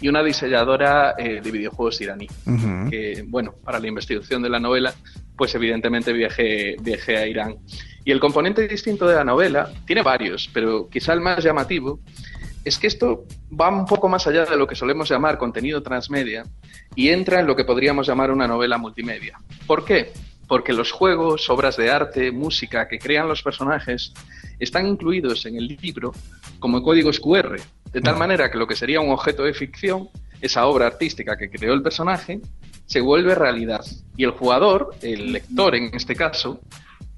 y 0.00 0.08
una 0.08 0.24
diseñadora 0.24 1.14
eh, 1.18 1.40
de 1.40 1.50
videojuegos 1.52 2.00
iraní, 2.00 2.26
que, 2.90 3.24
bueno, 3.28 3.54
para 3.62 3.78
la 3.78 3.86
investigación 3.86 4.42
de 4.42 4.50
la 4.50 4.58
novela, 4.58 4.92
pues 5.36 5.54
evidentemente 5.54 6.12
viajé, 6.12 6.74
viajé 6.82 7.16
a 7.18 7.28
Irán. 7.28 7.58
Y 8.04 8.10
el 8.10 8.18
componente 8.18 8.66
distinto 8.66 9.06
de 9.06 9.14
la 9.14 9.24
novela 9.24 9.72
tiene 9.86 10.02
varios, 10.02 10.50
pero 10.52 10.88
quizá 10.90 11.12
el 11.12 11.20
más 11.20 11.44
llamativo 11.44 12.00
es 12.64 12.78
que 12.78 12.86
esto 12.86 13.26
va 13.58 13.68
un 13.68 13.84
poco 13.84 14.08
más 14.08 14.26
allá 14.26 14.44
de 14.46 14.56
lo 14.56 14.66
que 14.66 14.74
solemos 14.74 15.08
llamar 15.08 15.38
contenido 15.38 15.82
transmedia 15.82 16.44
y 16.94 17.08
entra 17.08 17.40
en 17.40 17.46
lo 17.46 17.54
que 17.54 17.64
podríamos 17.64 18.06
llamar 18.06 18.30
una 18.30 18.48
novela 18.48 18.78
multimedia. 18.78 19.38
¿Por 19.66 19.84
qué? 19.84 20.12
Porque 20.48 20.72
los 20.72 20.90
juegos, 20.90 21.48
obras 21.50 21.76
de 21.76 21.90
arte, 21.90 22.32
música 22.32 22.88
que 22.88 22.98
crean 22.98 23.28
los 23.28 23.42
personajes 23.42 24.12
están 24.58 24.86
incluidos 24.86 25.44
en 25.46 25.56
el 25.56 25.78
libro 25.80 26.12
como 26.58 26.82
códigos 26.82 27.20
QR, 27.20 27.56
de 27.92 28.00
tal 28.00 28.16
manera 28.16 28.50
que 28.50 28.58
lo 28.58 28.66
que 28.66 28.76
sería 28.76 29.00
un 29.00 29.10
objeto 29.10 29.44
de 29.44 29.54
ficción, 29.54 30.08
esa 30.40 30.66
obra 30.66 30.86
artística 30.86 31.36
que 31.36 31.50
creó 31.50 31.74
el 31.74 31.82
personaje, 31.82 32.40
se 32.86 33.00
vuelve 33.00 33.34
realidad. 33.34 33.84
Y 34.16 34.24
el 34.24 34.30
jugador, 34.30 34.94
el 35.02 35.32
lector 35.32 35.74
en 35.74 35.94
este 35.94 36.14
caso, 36.14 36.60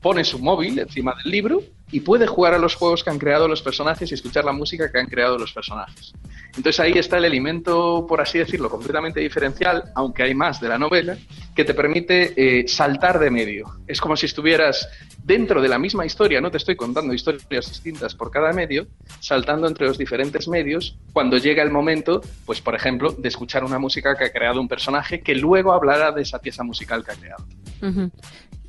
pone 0.00 0.24
su 0.24 0.38
móvil 0.38 0.78
encima 0.78 1.14
del 1.22 1.32
libro 1.32 1.62
y 1.90 2.00
puede 2.00 2.26
jugar 2.26 2.54
a 2.54 2.58
los 2.58 2.74
juegos 2.74 3.04
que 3.04 3.10
han 3.10 3.18
creado 3.18 3.46
los 3.48 3.62
personajes 3.62 4.10
y 4.10 4.14
escuchar 4.14 4.44
la 4.44 4.52
música 4.52 4.90
que 4.90 4.98
han 4.98 5.06
creado 5.06 5.38
los 5.38 5.52
personajes. 5.52 6.12
Entonces 6.56 6.80
ahí 6.80 6.92
está 6.92 7.18
el 7.18 7.26
elemento, 7.26 8.06
por 8.08 8.20
así 8.20 8.38
decirlo, 8.38 8.70
completamente 8.70 9.20
diferencial, 9.20 9.84
aunque 9.94 10.22
hay 10.22 10.34
más 10.34 10.60
de 10.60 10.68
la 10.68 10.78
novela, 10.78 11.16
que 11.54 11.64
te 11.64 11.74
permite 11.74 12.34
eh, 12.36 12.66
saltar 12.66 13.18
de 13.18 13.30
medio. 13.30 13.66
Es 13.86 14.00
como 14.00 14.16
si 14.16 14.26
estuvieras 14.26 14.88
dentro 15.22 15.60
de 15.60 15.68
la 15.68 15.78
misma 15.78 16.06
historia, 16.06 16.40
no 16.40 16.50
te 16.50 16.56
estoy 16.56 16.76
contando 16.76 17.12
historias 17.12 17.68
distintas 17.68 18.14
por 18.14 18.30
cada 18.30 18.52
medio, 18.52 18.86
saltando 19.20 19.66
entre 19.66 19.86
los 19.86 19.98
diferentes 19.98 20.48
medios 20.48 20.96
cuando 21.12 21.36
llega 21.36 21.62
el 21.62 21.70
momento, 21.70 22.22
pues 22.46 22.60
por 22.60 22.74
ejemplo, 22.74 23.10
de 23.10 23.28
escuchar 23.28 23.64
una 23.64 23.78
música 23.78 24.16
que 24.16 24.24
ha 24.24 24.32
creado 24.32 24.60
un 24.60 24.68
personaje 24.68 25.20
que 25.20 25.34
luego 25.34 25.72
hablará 25.72 26.12
de 26.12 26.22
esa 26.22 26.38
pieza 26.38 26.62
musical 26.62 27.04
que 27.04 27.12
ha 27.12 27.16
creado. 27.16 27.44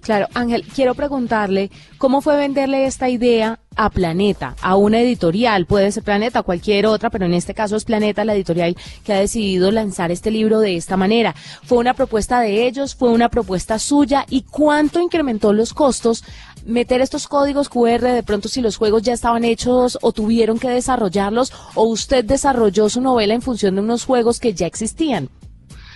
Claro, 0.07 0.29
Ángel, 0.35 0.63
quiero 0.73 0.95
preguntarle 0.95 1.69
cómo 1.97 2.21
fue 2.21 2.37
venderle 2.37 2.85
esta 2.85 3.09
idea 3.09 3.59
a 3.75 3.89
Planeta, 3.89 4.55
a 4.61 4.77
una 4.77 5.01
editorial, 5.01 5.65
puede 5.65 5.91
ser 5.91 6.03
Planeta, 6.03 6.43
cualquier 6.43 6.85
otra, 6.85 7.09
pero 7.09 7.25
en 7.25 7.33
este 7.33 7.53
caso 7.53 7.75
es 7.75 7.83
Planeta, 7.83 8.23
la 8.23 8.33
editorial 8.33 8.77
que 9.03 9.11
ha 9.11 9.19
decidido 9.19 9.69
lanzar 9.69 10.09
este 10.09 10.31
libro 10.31 10.61
de 10.61 10.77
esta 10.77 10.95
manera. 10.95 11.35
¿Fue 11.65 11.79
una 11.79 11.93
propuesta 11.93 12.39
de 12.39 12.67
ellos? 12.67 12.95
¿Fue 12.95 13.09
una 13.09 13.27
propuesta 13.27 13.79
suya? 13.79 14.25
¿Y 14.29 14.43
cuánto 14.43 15.01
incrementó 15.01 15.51
los 15.51 15.73
costos 15.73 16.23
meter 16.65 17.01
estos 17.01 17.27
códigos 17.27 17.67
QR 17.67 17.99
de 17.99 18.23
pronto 18.23 18.47
si 18.47 18.61
los 18.61 18.77
juegos 18.77 19.01
ya 19.01 19.11
estaban 19.11 19.43
hechos 19.43 19.97
o 20.01 20.13
tuvieron 20.13 20.57
que 20.57 20.69
desarrollarlos 20.69 21.51
o 21.75 21.83
usted 21.83 22.23
desarrolló 22.23 22.87
su 22.87 23.01
novela 23.01 23.33
en 23.33 23.41
función 23.41 23.75
de 23.75 23.81
unos 23.81 24.05
juegos 24.05 24.39
que 24.39 24.53
ya 24.53 24.67
existían? 24.67 25.27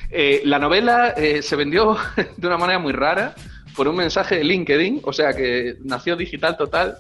Eh, 0.10 0.42
la 0.44 0.60
novela 0.60 1.12
eh, 1.16 1.42
se 1.42 1.56
vendió 1.56 1.96
de 2.36 2.48
una 2.48 2.58
manera 2.58 2.78
muy 2.78 2.92
rara 2.92 3.36
por 3.76 3.88
un 3.88 3.96
mensaje 3.96 4.38
de 4.38 4.44
LinkedIn, 4.44 5.02
o 5.04 5.14
sea 5.14 5.34
que 5.34 5.76
nació 5.84 6.16
digital 6.16 6.58
total, 6.58 6.98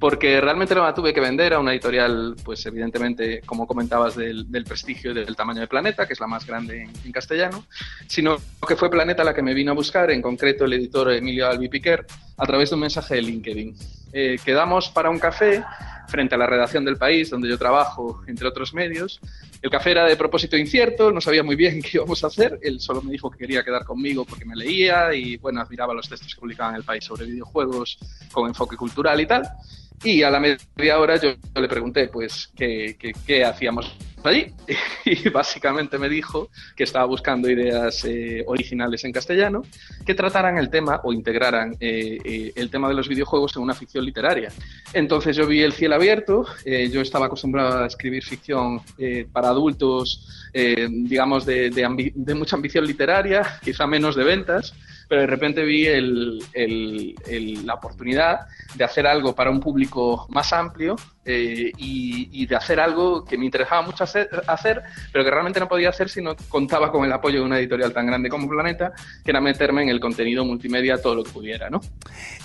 porque 0.00 0.40
realmente 0.40 0.74
no 0.74 0.82
la 0.82 0.94
tuve 0.94 1.12
que 1.12 1.20
vender 1.20 1.52
a 1.52 1.58
una 1.58 1.72
editorial, 1.72 2.34
pues 2.42 2.64
evidentemente, 2.64 3.42
como 3.44 3.66
comentabas, 3.66 4.16
del, 4.16 4.46
prestigio 4.66 5.10
y 5.10 5.14
del 5.14 5.36
tamaño 5.36 5.60
de 5.60 5.66
Planeta, 5.66 6.06
que 6.06 6.14
es 6.14 6.20
la 6.20 6.26
más 6.26 6.46
grande 6.46 6.88
en, 7.04 7.12
castellano, 7.12 7.64
sino 8.06 8.38
que 8.66 8.76
fue 8.76 8.90
Planeta 8.90 9.22
la 9.22 9.34
que 9.34 9.42
me 9.42 9.52
vino 9.52 9.72
a 9.72 9.74
buscar, 9.74 10.10
en 10.10 10.22
concreto 10.22 10.64
el 10.64 10.72
editor 10.72 11.12
Emilio 11.12 11.46
Albi 11.46 11.68
Piquer, 11.68 12.06
a 12.38 12.46
través 12.46 12.70
de 12.70 12.76
un 12.76 12.80
mensaje 12.80 13.16
de 13.16 13.22
LinkedIn. 13.22 13.76
Eh, 14.12 14.38
quedamos 14.42 14.88
para 14.88 15.10
un 15.10 15.18
café 15.18 15.62
frente 16.10 16.34
a 16.34 16.38
la 16.38 16.46
redacción 16.46 16.84
del 16.84 16.96
país, 16.96 17.30
donde 17.30 17.48
yo 17.48 17.56
trabajo, 17.56 18.22
entre 18.26 18.46
otros 18.48 18.74
medios. 18.74 19.20
El 19.62 19.70
café 19.70 19.92
era 19.92 20.04
de 20.04 20.16
propósito 20.16 20.56
incierto, 20.56 21.10
no 21.10 21.20
sabía 21.20 21.42
muy 21.42 21.56
bien 21.56 21.80
qué 21.82 21.90
íbamos 21.94 22.22
a 22.24 22.26
hacer. 22.26 22.58
Él 22.62 22.80
solo 22.80 23.00
me 23.02 23.12
dijo 23.12 23.30
que 23.30 23.38
quería 23.38 23.62
quedar 23.62 23.84
conmigo 23.84 24.24
porque 24.24 24.44
me 24.44 24.56
leía 24.56 25.14
y, 25.14 25.36
bueno, 25.36 25.60
admiraba 25.60 25.94
los 25.94 26.08
textos 26.08 26.34
que 26.34 26.40
publicaban 26.40 26.74
en 26.74 26.80
el 26.80 26.84
país 26.84 27.04
sobre 27.04 27.26
videojuegos 27.26 27.98
con 28.32 28.48
enfoque 28.48 28.76
cultural 28.76 29.20
y 29.20 29.26
tal. 29.26 29.48
Y 30.02 30.22
a 30.22 30.30
la 30.30 30.40
media 30.40 30.98
hora 30.98 31.16
yo, 31.16 31.34
le 31.54 31.68
pregunté, 31.68 32.08
pues, 32.08 32.50
qué, 32.56 32.96
qué 33.26 33.44
hacíamos 33.44 33.94
allí 34.28 34.52
y 35.04 35.28
básicamente 35.28 35.98
me 35.98 36.08
dijo 36.08 36.50
que 36.76 36.84
estaba 36.84 37.04
buscando 37.06 37.50
ideas 37.50 38.04
eh, 38.04 38.44
originales 38.46 39.04
en 39.04 39.12
castellano 39.12 39.62
que 40.04 40.14
trataran 40.14 40.58
el 40.58 40.70
tema 40.70 41.00
o 41.04 41.12
integraran 41.12 41.76
eh, 41.80 42.18
eh, 42.24 42.52
el 42.54 42.70
tema 42.70 42.88
de 42.88 42.94
los 42.94 43.08
videojuegos 43.08 43.56
en 43.56 43.62
una 43.62 43.74
ficción 43.74 44.04
literaria. 44.04 44.52
Entonces 44.92 45.36
yo 45.36 45.46
vi 45.46 45.62
El 45.62 45.72
cielo 45.72 45.94
abierto, 45.94 46.46
yo 46.64 47.00
estaba 47.00 47.26
acostumbrado 47.26 47.82
a 47.82 47.86
escribir 47.86 48.24
ficción 48.24 48.80
para 49.32 49.48
adultos, 49.48 50.48
digamos, 50.52 51.46
de, 51.46 51.70
mucha 52.34 52.56
ambición 52.56 52.86
literaria, 52.86 53.58
quizá 53.62 53.86
menos 53.86 54.16
de 54.16 54.24
ventas, 54.24 54.74
pero 55.08 55.22
de 55.22 55.26
repente 55.26 55.64
vi 55.64 55.86
la 57.64 57.74
oportunidad 57.74 58.40
de 58.74 58.84
hacer 58.84 59.06
algo 59.06 59.34
para 59.34 59.50
un 59.50 59.60
público 59.60 60.26
más 60.30 60.52
amplio 60.52 60.96
y, 61.24 62.42
y, 62.42 62.46
de 62.46 62.56
hacer 62.56 62.80
algo 62.80 63.24
que 63.24 63.38
me 63.38 63.44
interesaba 63.44 63.82
mucho 63.82 64.04
hacer, 64.14 64.82
pero 65.12 65.24
que 65.24 65.30
realmente 65.30 65.60
no 65.60 65.68
podía 65.68 65.88
hacer 65.88 66.08
si 66.08 66.22
no 66.22 66.36
contaba 66.48 66.90
con 66.90 67.04
el 67.04 67.12
apoyo 67.12 67.40
de 67.40 67.46
una 67.46 67.58
editorial 67.58 67.92
tan 67.92 68.06
grande 68.06 68.28
como 68.28 68.48
Planeta, 68.48 68.92
que 69.24 69.30
era 69.30 69.40
meterme 69.40 69.82
en 69.82 69.88
el 69.88 70.00
contenido 70.00 70.44
multimedia 70.44 71.00
todo 71.00 71.14
lo 71.14 71.24
que 71.24 71.30
pudiera, 71.30 71.70
¿no? 71.70 71.80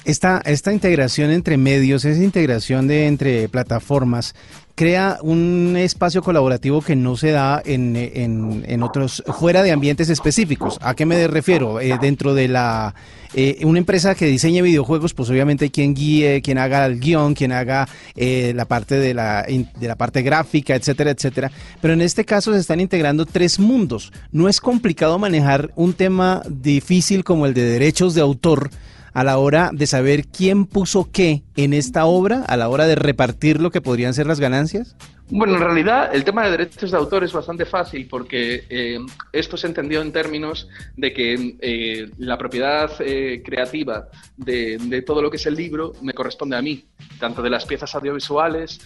Esta, 0.03 0.41
esta 0.45 0.71
integración 0.71 1.31
entre 1.31 1.57
medios, 1.57 2.05
esa 2.05 2.23
integración 2.23 2.87
de 2.87 3.07
entre 3.07 3.49
plataformas, 3.49 4.35
crea 4.75 5.19
un 5.21 5.75
espacio 5.77 6.21
colaborativo 6.21 6.81
que 6.81 6.95
no 6.95 7.15
se 7.15 7.31
da 7.31 7.61
en, 7.65 7.95
en, 7.95 8.83
otros, 8.83 9.23
fuera 9.39 9.63
de 9.63 9.71
ambientes 9.71 10.09
específicos. 10.09 10.77
¿A 10.81 10.93
qué 10.93 11.05
me 11.05 11.27
refiero? 11.27 11.79
Eh, 11.79 11.97
dentro 11.99 12.33
de 12.33 12.49
la 12.49 12.93
eh, 13.33 13.59
una 13.63 13.79
empresa 13.79 14.15
que 14.15 14.25
diseñe 14.25 14.61
videojuegos, 14.61 15.13
pues 15.13 15.29
obviamente 15.29 15.71
quien 15.71 15.93
guíe, 15.93 16.41
quien 16.41 16.57
haga 16.57 16.85
el 16.85 16.99
guion, 16.99 17.33
quien 17.33 17.53
haga 17.53 17.87
eh, 18.15 18.53
la 18.55 18.65
parte 18.65 18.95
de 18.95 19.13
la, 19.13 19.43
de 19.43 19.87
la 19.87 19.95
parte 19.95 20.21
gráfica, 20.21 20.75
etcétera, 20.75 21.11
etcétera. 21.11 21.51
Pero 21.81 21.93
en 21.93 22.01
este 22.01 22.25
caso 22.25 22.53
se 22.53 22.59
están 22.59 22.81
integrando 22.81 23.25
tres 23.25 23.59
mundos. 23.59 24.11
No 24.31 24.49
es 24.49 24.59
complicado 24.59 25.17
manejar 25.19 25.71
un 25.75 25.93
tema 25.93 26.43
difícil 26.49 27.23
como 27.23 27.45
el 27.45 27.53
de 27.53 27.63
derechos 27.63 28.13
de 28.13 28.21
autor 28.21 28.69
a 29.15 29.23
la 29.23 29.37
hora 29.37 29.71
de 29.73 29.87
saber 29.87 30.27
quién 30.27 30.65
puso 30.65 31.09
qué 31.09 31.43
en 31.55 31.73
esta 31.73 32.05
obra, 32.05 32.43
a 32.43 32.57
la 32.57 32.67
hora 32.67 32.85
de 32.85 32.95
repartir 32.95 33.61
lo 33.61 33.71
que 33.71 33.79
podrían 33.79 34.13
ser 34.13 34.27
las 34.27 34.41
ganancias? 34.41 34.97
Bueno, 35.29 35.55
en 35.55 35.61
realidad 35.61 36.13
el 36.13 36.23
tema 36.23 36.45
de 36.45 36.51
derechos 36.51 36.91
de 36.91 36.97
autor 36.97 37.23
es 37.23 37.33
bastante 37.33 37.65
fácil 37.65 38.07
porque 38.07 38.65
eh, 38.69 38.99
esto 39.31 39.57
se 39.57 39.65
entendió 39.65 40.01
en 40.03 40.11
términos 40.11 40.69
de 40.95 41.13
que 41.13 41.55
eh, 41.61 42.11
la 42.19 42.37
propiedad 42.37 42.91
eh, 42.99 43.41
creativa 43.43 44.07
de, 44.37 45.03
todo 45.03 45.23
lo 45.23 45.31
que 45.31 45.37
es 45.37 45.45
el 45.47 45.55
libro 45.55 45.93
me 46.03 46.13
corresponde 46.13 46.55
a 46.55 46.61
mí, 46.61 46.85
tanto 47.19 47.41
de 47.41 47.49
las 47.49 47.65
piezas 47.65 47.95
audiovisuales 47.95 48.79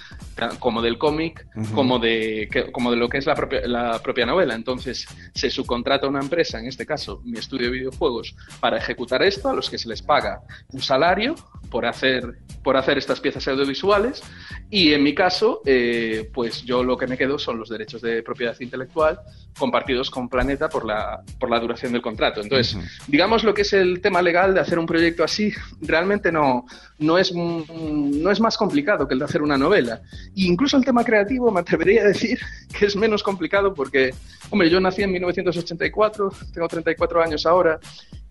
como 0.60 0.82
del 0.82 0.97
cómic, 0.97 1.45
como, 1.75 1.99
de, 1.99 2.47
como 2.71 2.91
de 2.91 2.97
lo 2.97 3.10
que 3.10 3.17
es 3.17 3.25
la 3.25 3.36
propia, 3.36 3.67
la 3.67 4.02
propia 4.02 4.25
novela. 4.25 4.56
Entonces 4.56 5.08
se 5.34 5.49
subcontrata 5.49 6.06
a 6.06 6.10
una 6.10 6.21
empresa, 6.21 6.58
en 6.58 6.67
este 6.67 6.86
caso 6.86 7.21
mi 7.25 7.38
estudio 7.38 7.65
de 7.65 7.80
videojuegos, 7.80 8.34
para 8.62 8.78
ejecutar 8.78 9.21
esto, 9.23 9.49
a 9.49 9.54
los 9.54 9.69
que 9.69 9.78
se 9.78 9.89
les 9.89 10.02
paga 10.02 10.41
un 10.69 10.82
salario 10.82 11.36
por 11.69 11.86
hacer 11.86 12.39
por 12.63 12.78
hacer 12.78 12.97
estas 12.97 13.19
piezas 13.19 13.47
audiovisuales 13.47 14.21
y 14.69 14.93
en 14.93 15.04
mi 15.04 15.15
caso, 15.15 15.62
eh, 15.65 16.29
pues 16.34 16.63
yo 16.63 16.84
lo 16.84 16.98
que 16.98 17.08
me 17.08 17.18
quedo 17.18 17.38
son 17.38 17.60
los 17.60 17.70
derechos 17.70 18.02
de 18.02 18.24
propiedad 18.24 18.56
intelectual 18.60 19.20
compartidos 19.58 20.10
con 20.10 20.30
Planeta 20.30 20.70
por 20.70 20.86
la, 20.86 21.22
por 21.39 21.50
la 21.50 21.60
duración 21.60 21.92
del 21.92 22.02
contrato. 22.02 22.42
Entonces, 22.42 22.78
digamos 23.08 23.44
lo 23.44 23.54
que 23.54 23.63
es 23.63 23.74
el 23.74 24.02
tema 24.02 24.22
legal 24.22 24.54
de 24.54 24.62
hacer 24.62 24.80
un 24.80 24.86
proyecto 24.86 25.24
así, 25.24 25.54
realmente 25.82 26.32
no, 26.32 26.65
no, 27.00 27.18
es, 27.18 27.34
no 27.34 28.32
es 28.32 28.39
más 28.39 28.58
complicado 28.58 29.08
que 29.08 29.13
el 29.13 29.20
de 29.20 29.26
hacer 29.26 29.42
una 29.42 29.58
novela. 29.58 30.02
E 30.36 30.44
incluso 30.44 30.78
el 30.78 30.86
tema 30.86 31.04
creativo 31.04 31.52
me 31.52 31.60
atrevería 31.62 32.02
a 32.02 32.08
decir 32.08 32.39
que 32.78 32.86
es 32.86 32.96
menos 32.96 33.24
complicado 33.24 33.74
porque, 33.74 34.13
hombre, 34.50 34.70
yo 34.70 34.80
nací 34.80 35.04
en 35.04 35.12
1984, 35.12 36.32
tengo 36.54 36.68
34 36.68 37.22
años 37.22 37.46
ahora 37.46 37.80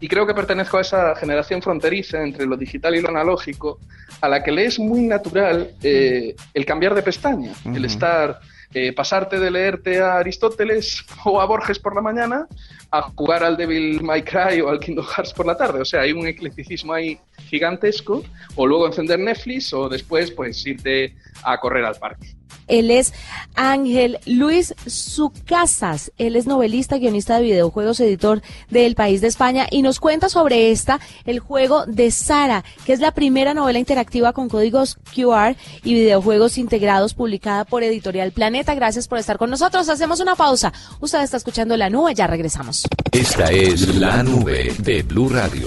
y 0.01 0.09
creo 0.09 0.27
que 0.27 0.35
pertenezco 0.35 0.79
a 0.79 0.83
esa 0.83 1.15
generación 1.17 1.61
fronteriza 1.63 2.23
entre 2.23 2.47
lo 2.47 2.57
digital 2.57 2.95
y 2.95 3.01
lo 3.01 3.09
analógico, 3.09 3.79
a 4.21 4.29
la 4.29 4.43
que 4.43 4.53
le 4.53 4.67
es 4.67 4.79
muy 4.79 5.03
natural 5.03 5.73
eh, 5.83 6.35
el 6.55 6.65
cambiar 6.65 6.95
de 6.95 7.03
pestaña, 7.03 7.53
el 7.65 7.85
estar 7.85 8.41
eh, 8.75 8.93
pasarte 8.93 9.41
de 9.41 9.51
leerte 9.51 10.01
a 10.01 10.19
Aristóteles 10.19 11.05
o 11.25 11.41
a 11.41 11.47
Borges 11.47 11.79
por 11.79 11.95
la 11.95 12.03
mañana 12.03 12.47
a 12.91 13.03
jugar 13.03 13.43
al 13.43 13.57
Devil 13.57 14.03
May 14.03 14.23
Cry 14.23 14.61
o 14.61 14.69
al 14.69 14.79
Kingdom 14.79 15.07
Hearts 15.07 15.33
por 15.33 15.47
la 15.47 15.57
tarde. 15.57 15.81
O 15.81 15.85
sea, 15.85 16.03
hay 16.03 16.13
un 16.13 16.27
eclecticismo 16.27 16.93
ahí 16.93 17.19
gigantesco. 17.49 18.23
O 18.57 18.67
luego 18.67 18.87
encender 18.87 19.19
Netflix 19.19 19.73
o 19.73 19.89
después 19.89 20.31
pues 20.31 20.67
irte 20.67 21.15
a 21.43 21.59
correr 21.59 21.85
al 21.85 21.97
parque. 21.97 22.38
Él 22.68 22.90
es 22.90 23.12
Ángel 23.54 24.18
Luis 24.26 24.74
Sucasas. 24.87 26.12
Él 26.18 26.37
es 26.37 26.46
novelista, 26.46 26.98
guionista 26.98 27.37
de 27.37 27.42
videojuegos, 27.44 28.00
editor 28.00 28.42
del 28.70 28.94
País 28.94 29.20
de 29.20 29.28
España 29.28 29.66
y 29.70 29.83
nos 29.83 30.00
cuenta 30.00 30.28
sobre 30.28 30.70
esta, 30.70 31.00
el 31.24 31.40
juego 31.40 31.87
de 31.87 32.11
Sara, 32.11 32.64
que 32.85 32.92
es 32.92 33.00
la 33.00 33.12
primera 33.12 33.54
novela 33.54 33.78
interactiva 33.78 34.33
con 34.33 34.48
códigos 34.48 34.98
QR 35.14 35.57
y 35.83 35.94
videojuegos 35.94 36.59
integrados 36.59 37.14
publicada 37.14 37.64
por 37.64 37.83
Editorial 37.83 38.33
Planeta. 38.33 38.74
Gracias 38.74 39.09
por 39.09 39.18
estar 39.18 39.38
con 39.38 39.50
nosotros. 39.50 39.88
Hacemos 39.88 40.20
una 40.20 40.35
pausa. 40.35 40.72
Usted 41.00 41.22
está 41.22 41.37
escuchando 41.37 41.76
La 41.76 41.90
Nube, 41.90 42.14
ya 42.14 42.26
regresamos. 42.26 42.87
Esta 43.12 43.50
es 43.50 43.96
La 43.96 44.22
Nube 44.22 44.72
de 44.78 45.02
Blue 45.02 45.28
Radio. 45.28 45.66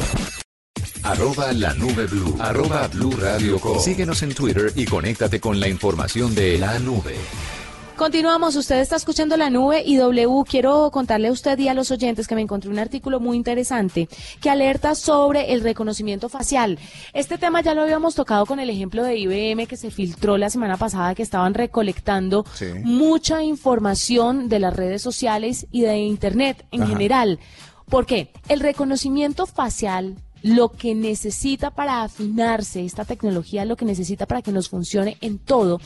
Arroba 1.03 1.51
la 1.53 1.73
nube 1.73 2.05
blue. 2.05 2.35
Arroba 2.39 2.87
blue 2.87 3.11
radio 3.11 3.59
Síguenos 3.79 4.21
en 4.21 4.35
Twitter 4.35 4.71
y 4.75 4.85
conéctate 4.85 5.39
con 5.39 5.59
la 5.59 5.67
información 5.67 6.35
de 6.35 6.59
la 6.59 6.77
nube. 6.77 7.15
Continuamos, 7.95 8.55
usted 8.55 8.79
está 8.79 8.95
escuchando 8.95 9.35
la 9.35 9.49
nube 9.49 9.83
y 9.85 9.97
W. 9.97 10.43
Quiero 10.47 10.89
contarle 10.91 11.27
a 11.27 11.31
usted 11.31 11.57
y 11.57 11.67
a 11.67 11.73
los 11.73 11.89
oyentes 11.91 12.27
que 12.27 12.35
me 12.35 12.41
encontré 12.41 12.69
un 12.69 12.79
artículo 12.79 13.19
muy 13.19 13.35
interesante 13.35 14.09
que 14.41 14.49
alerta 14.49 14.93
sobre 14.93 15.53
el 15.53 15.61
reconocimiento 15.61 16.29
facial. 16.29 16.77
Este 17.13 17.37
tema 17.37 17.61
ya 17.61 17.73
lo 17.73 17.81
habíamos 17.81 18.13
tocado 18.13 18.45
con 18.45 18.59
el 18.59 18.69
ejemplo 18.69 19.03
de 19.03 19.17
IBM 19.17 19.67
que 19.67 19.77
se 19.77 19.91
filtró 19.91 20.37
la 20.37 20.49
semana 20.49 20.77
pasada 20.77 21.15
que 21.15 21.23
estaban 21.23 21.53
recolectando 21.53 22.45
mucha 22.83 23.43
información 23.43 24.49
de 24.49 24.59
las 24.59 24.75
redes 24.75 25.01
sociales 25.01 25.67
y 25.71 25.81
de 25.81 25.97
Internet 25.97 26.65
en 26.71 26.87
general. 26.87 27.39
¿Por 27.89 28.05
qué? 28.05 28.31
El 28.47 28.61
reconocimiento 28.61 29.45
facial 29.45 30.15
lo 30.41 30.69
que 30.69 30.95
necesita 30.95 31.71
para 31.71 32.03
afinarse 32.03 32.83
esta 32.83 33.05
tecnología, 33.05 33.65
lo 33.65 33.75
que 33.75 33.85
necesita 33.85 34.25
para 34.25 34.41
que 34.41 34.51
nos 34.51 34.69
funcione 34.69 35.17
en 35.21 35.39
todo, 35.39 35.79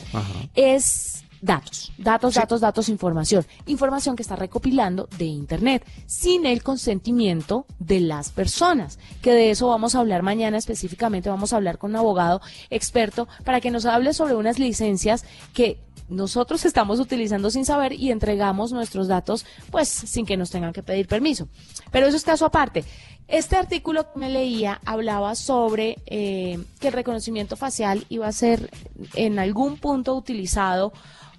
es 0.54 1.24
datos, 1.40 1.92
datos, 1.98 2.34
datos, 2.34 2.60
datos, 2.60 2.88
información. 2.88 3.46
Información 3.66 4.16
que 4.16 4.22
está 4.22 4.36
recopilando 4.36 5.08
de 5.18 5.26
Internet, 5.26 5.86
sin 6.06 6.46
el 6.46 6.62
consentimiento 6.62 7.66
de 7.78 8.00
las 8.00 8.30
personas, 8.30 8.98
que 9.22 9.32
de 9.32 9.50
eso 9.50 9.68
vamos 9.68 9.94
a 9.94 10.00
hablar 10.00 10.22
mañana 10.22 10.58
específicamente, 10.58 11.28
vamos 11.28 11.52
a 11.52 11.56
hablar 11.56 11.78
con 11.78 11.90
un 11.90 11.96
abogado 11.96 12.40
experto 12.70 13.28
para 13.44 13.60
que 13.60 13.70
nos 13.70 13.86
hable 13.86 14.14
sobre 14.14 14.34
unas 14.34 14.58
licencias 14.58 15.24
que 15.52 15.85
nosotros 16.08 16.64
estamos 16.64 17.00
utilizando 17.00 17.50
sin 17.50 17.64
saber 17.64 17.92
y 17.92 18.10
entregamos 18.10 18.72
nuestros 18.72 19.08
datos 19.08 19.44
pues 19.70 19.88
sin 19.88 20.26
que 20.26 20.36
nos 20.36 20.50
tengan 20.50 20.72
que 20.72 20.82
pedir 20.82 21.06
permiso. 21.06 21.48
Pero 21.90 22.06
eso 22.06 22.16
es 22.16 22.24
caso 22.24 22.46
aparte. 22.46 22.84
Este 23.28 23.56
artículo 23.56 24.12
que 24.12 24.20
me 24.20 24.30
leía 24.30 24.80
hablaba 24.84 25.34
sobre 25.34 25.98
eh, 26.06 26.58
que 26.78 26.88
el 26.88 26.94
reconocimiento 26.94 27.56
facial 27.56 28.06
iba 28.08 28.28
a 28.28 28.32
ser 28.32 28.70
en 29.14 29.40
algún 29.40 29.78
punto 29.78 30.14
utilizado 30.14 30.92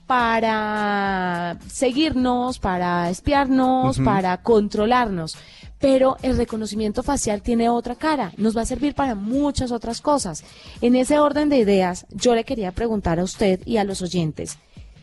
para 0.07 1.57
seguirnos, 1.67 2.59
para 2.59 3.09
espiarnos, 3.09 3.99
para 3.99 4.37
controlarnos. 4.41 5.37
Pero 5.79 6.17
el 6.23 6.37
reconocimiento 6.37 7.03
facial 7.03 7.43
tiene 7.43 7.69
otra 7.69 7.93
cara, 7.93 8.31
nos 8.37 8.57
va 8.57 8.61
a 8.61 8.65
servir 8.65 8.95
para 8.95 9.13
muchas 9.13 9.71
otras 9.71 10.01
cosas. 10.01 10.43
En 10.81 10.95
ese 10.95 11.19
orden 11.19 11.49
de 11.49 11.57
ideas, 11.57 12.07
yo 12.09 12.33
le 12.33 12.45
quería 12.45 12.71
preguntar 12.71 13.19
a 13.19 13.23
usted 13.23 13.61
y 13.65 13.77
a 13.77 13.83
los 13.83 14.01
oyentes 14.01 14.57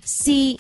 si 0.05 0.59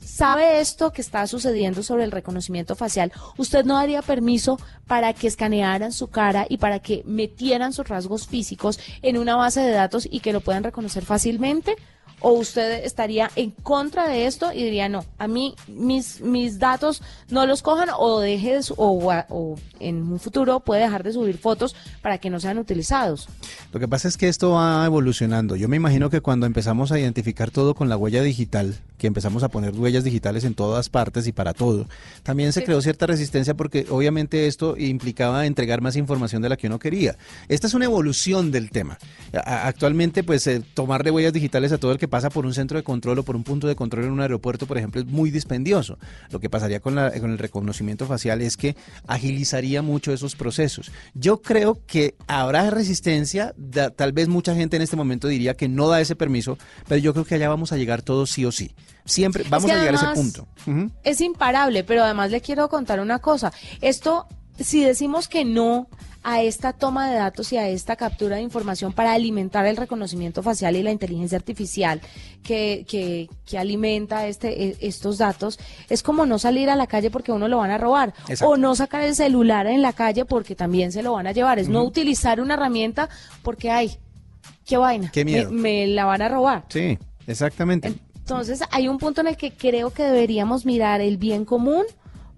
sabe 0.00 0.60
esto 0.60 0.92
que 0.92 1.00
está 1.00 1.26
sucediendo 1.26 1.82
sobre 1.82 2.04
el 2.04 2.10
reconocimiento 2.10 2.74
facial, 2.74 3.12
¿usted 3.36 3.64
no 3.64 3.74
daría 3.74 4.02
permiso 4.02 4.58
para 4.86 5.12
que 5.12 5.28
escanearan 5.28 5.92
su 5.92 6.08
cara 6.08 6.46
y 6.48 6.58
para 6.58 6.80
que 6.80 7.02
metieran 7.06 7.72
sus 7.72 7.88
rasgos 7.88 8.26
físicos 8.26 8.80
en 9.02 9.18
una 9.18 9.36
base 9.36 9.60
de 9.60 9.70
datos 9.70 10.08
y 10.10 10.20
que 10.20 10.32
lo 10.32 10.40
puedan 10.40 10.64
reconocer 10.64 11.04
fácilmente? 11.04 11.76
O 12.20 12.32
usted 12.32 12.84
estaría 12.84 13.30
en 13.36 13.50
contra 13.50 14.08
de 14.08 14.26
esto 14.26 14.52
y 14.52 14.62
diría 14.62 14.88
no, 14.88 15.04
a 15.18 15.26
mí 15.26 15.54
mis 15.68 16.20
mis 16.20 16.58
datos 16.58 17.02
no 17.28 17.46
los 17.46 17.62
cojan 17.62 17.88
o 17.96 18.20
deje 18.20 18.54
de 18.54 18.60
o, 18.76 19.24
o, 19.28 19.56
en 19.78 20.02
un 20.02 20.20
futuro 20.20 20.60
puede 20.60 20.82
dejar 20.82 21.02
de 21.02 21.12
subir 21.12 21.38
fotos 21.38 21.74
para 22.02 22.18
que 22.18 22.30
no 22.30 22.40
sean 22.40 22.58
utilizados. 22.58 23.28
Lo 23.72 23.80
que 23.80 23.88
pasa 23.88 24.08
es 24.08 24.16
que 24.16 24.28
esto 24.28 24.50
va 24.50 24.84
evolucionando. 24.84 25.56
Yo 25.56 25.68
me 25.68 25.76
imagino 25.76 26.10
que 26.10 26.20
cuando 26.20 26.46
empezamos 26.46 26.92
a 26.92 26.98
identificar 26.98 27.50
todo 27.50 27.74
con 27.74 27.88
la 27.88 27.96
huella 27.96 28.22
digital, 28.22 28.76
que 29.00 29.06
empezamos 29.06 29.42
a 29.42 29.48
poner 29.48 29.74
huellas 29.74 30.04
digitales 30.04 30.44
en 30.44 30.54
todas 30.54 30.90
partes 30.90 31.26
y 31.26 31.32
para 31.32 31.54
todo, 31.54 31.88
también 32.22 32.52
se 32.52 32.62
creó 32.62 32.82
cierta 32.82 33.06
resistencia 33.06 33.54
porque 33.54 33.86
obviamente 33.88 34.46
esto 34.46 34.76
implicaba 34.76 35.46
entregar 35.46 35.80
más 35.80 35.96
información 35.96 36.42
de 36.42 36.50
la 36.50 36.56
que 36.58 36.66
uno 36.66 36.78
quería. 36.78 37.16
Esta 37.48 37.66
es 37.66 37.74
una 37.74 37.86
evolución 37.86 38.50
del 38.52 38.70
tema. 38.70 38.98
Actualmente 39.32 40.22
pues 40.22 40.46
eh, 40.46 40.62
tomarle 40.74 41.10
huellas 41.10 41.32
digitales 41.32 41.72
a 41.72 41.78
todo 41.78 41.92
el 41.92 41.98
que 41.98 42.08
pasa 42.08 42.28
por 42.28 42.44
un 42.44 42.52
centro 42.52 42.76
de 42.76 42.84
control 42.84 43.18
o 43.20 43.22
por 43.22 43.36
un 43.36 43.42
punto 43.42 43.66
de 43.66 43.74
control 43.74 44.04
en 44.04 44.12
un 44.12 44.20
aeropuerto, 44.20 44.66
por 44.66 44.76
ejemplo, 44.76 45.00
es 45.00 45.06
muy 45.06 45.30
dispendioso. 45.30 45.98
Lo 46.30 46.38
que 46.38 46.50
pasaría 46.50 46.80
con, 46.80 46.94
la, 46.94 47.10
con 47.18 47.30
el 47.30 47.38
reconocimiento 47.38 48.04
facial 48.06 48.42
es 48.42 48.58
que 48.58 48.76
agilizaría 49.06 49.80
mucho 49.80 50.12
esos 50.12 50.36
procesos. 50.36 50.92
Yo 51.14 51.40
creo 51.40 51.78
que 51.86 52.16
habrá 52.26 52.68
resistencia, 52.68 53.54
tal 53.96 54.12
vez 54.12 54.28
mucha 54.28 54.54
gente 54.54 54.76
en 54.76 54.82
este 54.82 54.96
momento 54.96 55.26
diría 55.26 55.54
que 55.54 55.68
no 55.68 55.88
da 55.88 56.02
ese 56.02 56.16
permiso, 56.16 56.58
pero 56.86 57.00
yo 57.00 57.14
creo 57.14 57.24
que 57.24 57.36
allá 57.36 57.48
vamos 57.48 57.72
a 57.72 57.78
llegar 57.78 58.02
todos 58.02 58.30
sí 58.30 58.44
o 58.44 58.52
sí. 58.52 58.72
Siempre 59.10 59.44
vamos 59.48 59.70
a 59.70 59.74
llegar 59.74 59.94
a 59.94 59.96
ese 59.96 60.06
punto. 60.14 60.46
Es 61.02 61.20
imparable, 61.20 61.84
pero 61.84 62.04
además 62.04 62.30
le 62.30 62.40
quiero 62.40 62.68
contar 62.68 63.00
una 63.00 63.18
cosa. 63.18 63.52
Esto, 63.80 64.26
si 64.58 64.84
decimos 64.84 65.28
que 65.28 65.44
no 65.44 65.88
a 66.22 66.42
esta 66.42 66.72
toma 66.72 67.10
de 67.10 67.16
datos 67.16 67.52
y 67.52 67.56
a 67.56 67.68
esta 67.68 67.96
captura 67.96 68.36
de 68.36 68.42
información 68.42 68.92
para 68.92 69.12
alimentar 69.12 69.66
el 69.66 69.76
reconocimiento 69.76 70.42
facial 70.42 70.76
y 70.76 70.82
la 70.82 70.90
inteligencia 70.90 71.38
artificial 71.38 72.00
que, 72.42 72.84
que, 72.86 73.28
que 73.46 73.58
alimenta 73.58 74.26
este, 74.26 74.64
e, 74.64 74.76
estos 74.80 75.18
datos, 75.18 75.58
es 75.88 76.02
como 76.02 76.26
no 76.26 76.38
salir 76.38 76.68
a 76.68 76.76
la 76.76 76.86
calle 76.86 77.10
porque 77.10 77.32
uno 77.32 77.48
lo 77.48 77.58
van 77.58 77.70
a 77.70 77.78
robar 77.78 78.12
o 78.42 78.56
no 78.56 78.74
sacar 78.74 79.02
el 79.02 79.14
celular 79.14 79.66
en 79.66 79.80
la 79.80 79.94
calle 79.94 80.24
porque 80.24 80.54
también 80.54 80.92
se 80.92 81.02
lo 81.02 81.14
van 81.14 81.26
a 81.26 81.32
llevar, 81.32 81.58
es 81.58 81.68
no 81.68 81.82
utilizar 81.84 82.40
una 82.40 82.54
herramienta 82.54 83.08
porque 83.42 83.70
hay, 83.70 83.96
qué 84.66 84.76
vaina, 84.76 85.10
qué 85.10 85.24
miedo. 85.24 85.50
Me, 85.50 85.62
me 85.62 85.86
la 85.86 86.04
van 86.04 86.20
a 86.20 86.28
robar. 86.28 86.66
Sí, 86.68 86.98
exactamente. 87.26 87.94
Entonces 88.30 88.62
hay 88.70 88.86
un 88.86 88.98
punto 88.98 89.22
en 89.22 89.26
el 89.26 89.36
que 89.36 89.50
creo 89.50 89.90
que 89.90 90.04
deberíamos 90.04 90.64
mirar 90.64 91.00
el 91.00 91.16
bien 91.16 91.44
común 91.44 91.84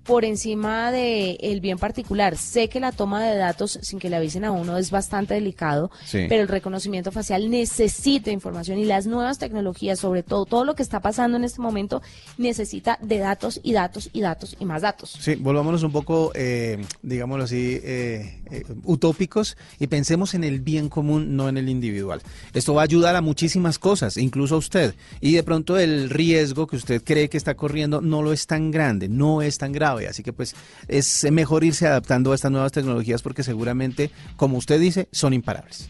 por 0.05 0.25
encima 0.25 0.91
del 0.91 1.39
el 1.41 1.61
bien 1.61 1.79
particular. 1.79 2.37
Sé 2.37 2.69
que 2.69 2.81
la 2.81 2.93
toma 2.93 3.25
de 3.25 3.37
datos 3.37 3.79
sin 3.83 3.99
que 3.99 4.11
le 4.11 4.17
avisen 4.17 4.45
a 4.45 4.51
uno 4.51 4.77
es 4.77 4.91
bastante 4.91 5.35
delicado, 5.35 5.91
pero 6.11 6.43
el 6.43 6.49
reconocimiento 6.49 7.13
facial 7.13 7.51
necesita 7.51 8.31
información 8.31 8.79
y 8.79 8.85
las 8.85 9.07
nuevas 9.07 9.39
tecnologías, 9.39 10.01
sobre 10.01 10.23
todo 10.23 10.45
todo 10.45 10.65
lo 10.65 10.75
que 10.75 10.83
está 10.83 11.01
pasando 11.01 11.37
en 11.37 11.45
este 11.45 11.61
momento, 11.61 12.03
necesita 12.39 12.99
de 13.01 13.19
datos 13.19 13.61
y 13.63 13.73
datos 13.73 14.11
y 14.13 14.21
datos 14.21 14.57
y 14.59 14.65
más 14.65 14.83
datos. 14.83 15.17
Sí, 15.21 15.37
volvámonos 15.37 15.83
un 15.83 15.93
poco, 15.93 16.33
eh, 16.35 16.85
digámoslo 17.03 17.45
así, 17.45 17.81
eh, 17.83 18.43
eh, 18.51 18.65
utópicos 18.85 19.57
y 19.79 19.87
pensemos 19.87 20.35
en 20.35 20.45
el 20.45 20.61
bien 20.61 20.89
común, 20.89 21.37
no 21.37 21.49
en 21.49 21.57
el 21.57 21.69
individual. 21.69 22.23
Esto 22.55 22.75
va 22.75 22.83
a 22.83 22.85
ayudar 22.85 23.15
a 23.17 23.21
muchísimas 23.21 23.79
cosas, 23.79 24.17
incluso 24.17 24.57
a 24.57 24.59
usted. 24.59 24.95
Y 25.21 25.35
de 25.35 25.43
pronto 25.43 25.79
el 25.79 26.11
riesgo 26.11 26.67
que 26.67 26.77
usted 26.77 27.03
cree 27.05 27.29
que 27.29 27.37
está 27.37 27.55
corriendo 27.55 28.01
no 28.01 28.23
lo 28.23 28.33
es 28.33 28.47
tan 28.47 28.71
grande, 28.71 29.09
no 29.09 29.43
es 29.43 29.59
tan 29.59 29.73
grave 29.73 29.92
Así 30.11 30.23
que 30.23 30.33
pues 30.33 30.55
es 30.89 31.31
mejor 31.31 31.65
irse 31.65 31.87
adaptando 31.87 32.33
a 32.33 32.35
estas 32.35 32.53
nuevas 32.53 32.73
tecnologías 32.73 33.23
porque 33.23 33.43
seguramente, 33.43 34.11
como 34.37 34.59
usted 34.59 34.81
dice, 34.81 35.09
son 35.13 35.33
imparables. 35.33 35.89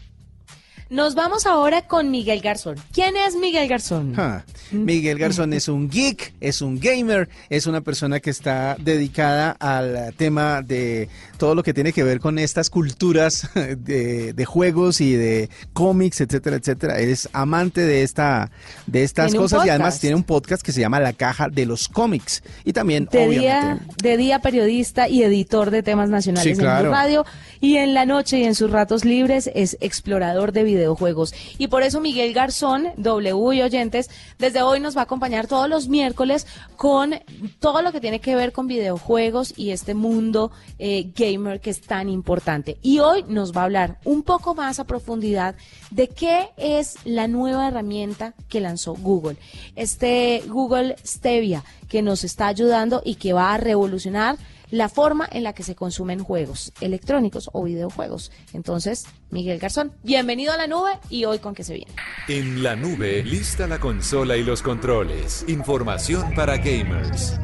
Nos 0.93 1.15
vamos 1.15 1.47
ahora 1.47 1.81
con 1.81 2.11
Miguel 2.11 2.39
Garzón. 2.39 2.75
¿Quién 2.91 3.17
es 3.17 3.35
Miguel 3.35 3.67
Garzón? 3.67 4.13
Ah, 4.15 4.43
Miguel 4.69 5.17
Garzón 5.17 5.51
es 5.53 5.67
un 5.67 5.89
geek, 5.89 6.35
es 6.39 6.61
un 6.61 6.79
gamer, 6.79 7.29
es 7.49 7.65
una 7.65 7.81
persona 7.81 8.19
que 8.19 8.29
está 8.29 8.75
dedicada 8.79 9.57
al 9.59 10.13
tema 10.17 10.61
de 10.61 11.09
todo 11.39 11.55
lo 11.55 11.63
que 11.63 11.73
tiene 11.73 11.93
que 11.93 12.03
ver 12.03 12.19
con 12.19 12.37
estas 12.37 12.69
culturas 12.69 13.49
de, 13.55 14.33
de 14.33 14.45
juegos 14.45 15.01
y 15.01 15.15
de 15.15 15.49
cómics, 15.73 16.21
etcétera, 16.21 16.57
etcétera. 16.57 16.99
Es 16.99 17.27
amante 17.33 17.81
de 17.81 18.03
esta 18.03 18.51
de 18.85 19.03
estas 19.03 19.33
cosas 19.33 19.65
y 19.65 19.69
además 19.69 19.99
tiene 19.99 20.15
un 20.15 20.23
podcast 20.23 20.63
que 20.63 20.71
se 20.71 20.81
llama 20.81 20.99
La 20.99 21.13
Caja 21.13 21.49
de 21.49 21.65
los 21.65 21.89
Cómics 21.89 22.43
y 22.65 22.73
también 22.73 23.09
De 23.11 23.17
obviamente 23.17 23.39
día, 23.39 23.79
de 23.97 24.17
día 24.17 24.39
periodista 24.39 25.09
y 25.09 25.23
editor 25.23 25.71
de 25.71 25.81
temas 25.81 26.11
nacionales 26.11 26.55
Sí, 26.55 26.63
en 26.63 26.67
Radio 26.67 27.25
y 27.61 27.77
en 27.77 27.95
la 27.95 28.05
noche 28.05 28.37
y 28.37 28.43
en 28.43 28.53
sus 28.53 28.69
ratos 28.69 29.05
libres 29.05 29.49
es 29.55 29.75
explorador 29.81 30.51
de 30.51 30.63
videojuegos. 30.83 31.33
Y 31.57 31.67
por 31.67 31.83
eso 31.83 32.01
Miguel 32.01 32.33
Garzón, 32.33 32.89
W 32.97 33.55
y 33.55 33.61
oyentes, 33.61 34.09
desde 34.37 34.61
hoy 34.61 34.79
nos 34.79 34.95
va 34.95 35.01
a 35.01 35.03
acompañar 35.05 35.47
todos 35.47 35.69
los 35.69 35.87
miércoles 35.87 36.45
con 36.75 37.15
todo 37.59 37.81
lo 37.81 37.91
que 37.91 38.01
tiene 38.01 38.19
que 38.19 38.35
ver 38.35 38.51
con 38.51 38.67
videojuegos 38.67 39.53
y 39.55 39.71
este 39.71 39.93
mundo 39.93 40.51
eh, 40.79 41.11
gamer 41.15 41.61
que 41.61 41.69
es 41.69 41.81
tan 41.81 42.09
importante. 42.09 42.77
Y 42.81 42.99
hoy 42.99 43.23
nos 43.27 43.55
va 43.55 43.61
a 43.61 43.65
hablar 43.65 43.99
un 44.03 44.23
poco 44.23 44.55
más 44.55 44.79
a 44.79 44.85
profundidad 44.85 45.55
de 45.89 46.09
qué 46.09 46.49
es 46.57 46.95
la 47.05 47.27
nueva 47.27 47.69
herramienta 47.69 48.33
que 48.49 48.59
lanzó 48.59 48.93
Google. 48.95 49.37
Este 49.75 50.43
Google 50.47 50.95
Stevia 51.05 51.63
que 51.87 52.01
nos 52.01 52.23
está 52.23 52.47
ayudando 52.47 53.01
y 53.05 53.15
que 53.15 53.33
va 53.33 53.53
a 53.53 53.57
revolucionar 53.57 54.37
la 54.73 54.89
forma 54.89 55.29
en 55.31 55.43
la 55.43 55.53
que 55.53 55.61
se 55.61 55.75
consumen 55.75 56.23
juegos 56.23 56.73
electrónicos 56.81 57.47
o 57.53 57.63
videojuegos. 57.63 58.31
Entonces, 58.53 59.05
Miguel 59.29 59.59
Garzón, 59.59 59.93
bienvenido 60.01 60.51
a 60.51 60.57
la 60.57 60.65
nube 60.65 60.97
y 61.11 61.25
hoy 61.25 61.37
con 61.37 61.53
qué 61.53 61.63
se 61.63 61.75
viene. 61.75 61.91
En 62.27 62.63
la 62.63 62.75
nube, 62.75 63.21
lista 63.23 63.67
la 63.67 63.79
consola 63.79 64.35
y 64.35 64.43
los 64.43 64.63
controles. 64.63 65.45
Información 65.47 66.33
para 66.33 66.57
gamers. 66.57 67.39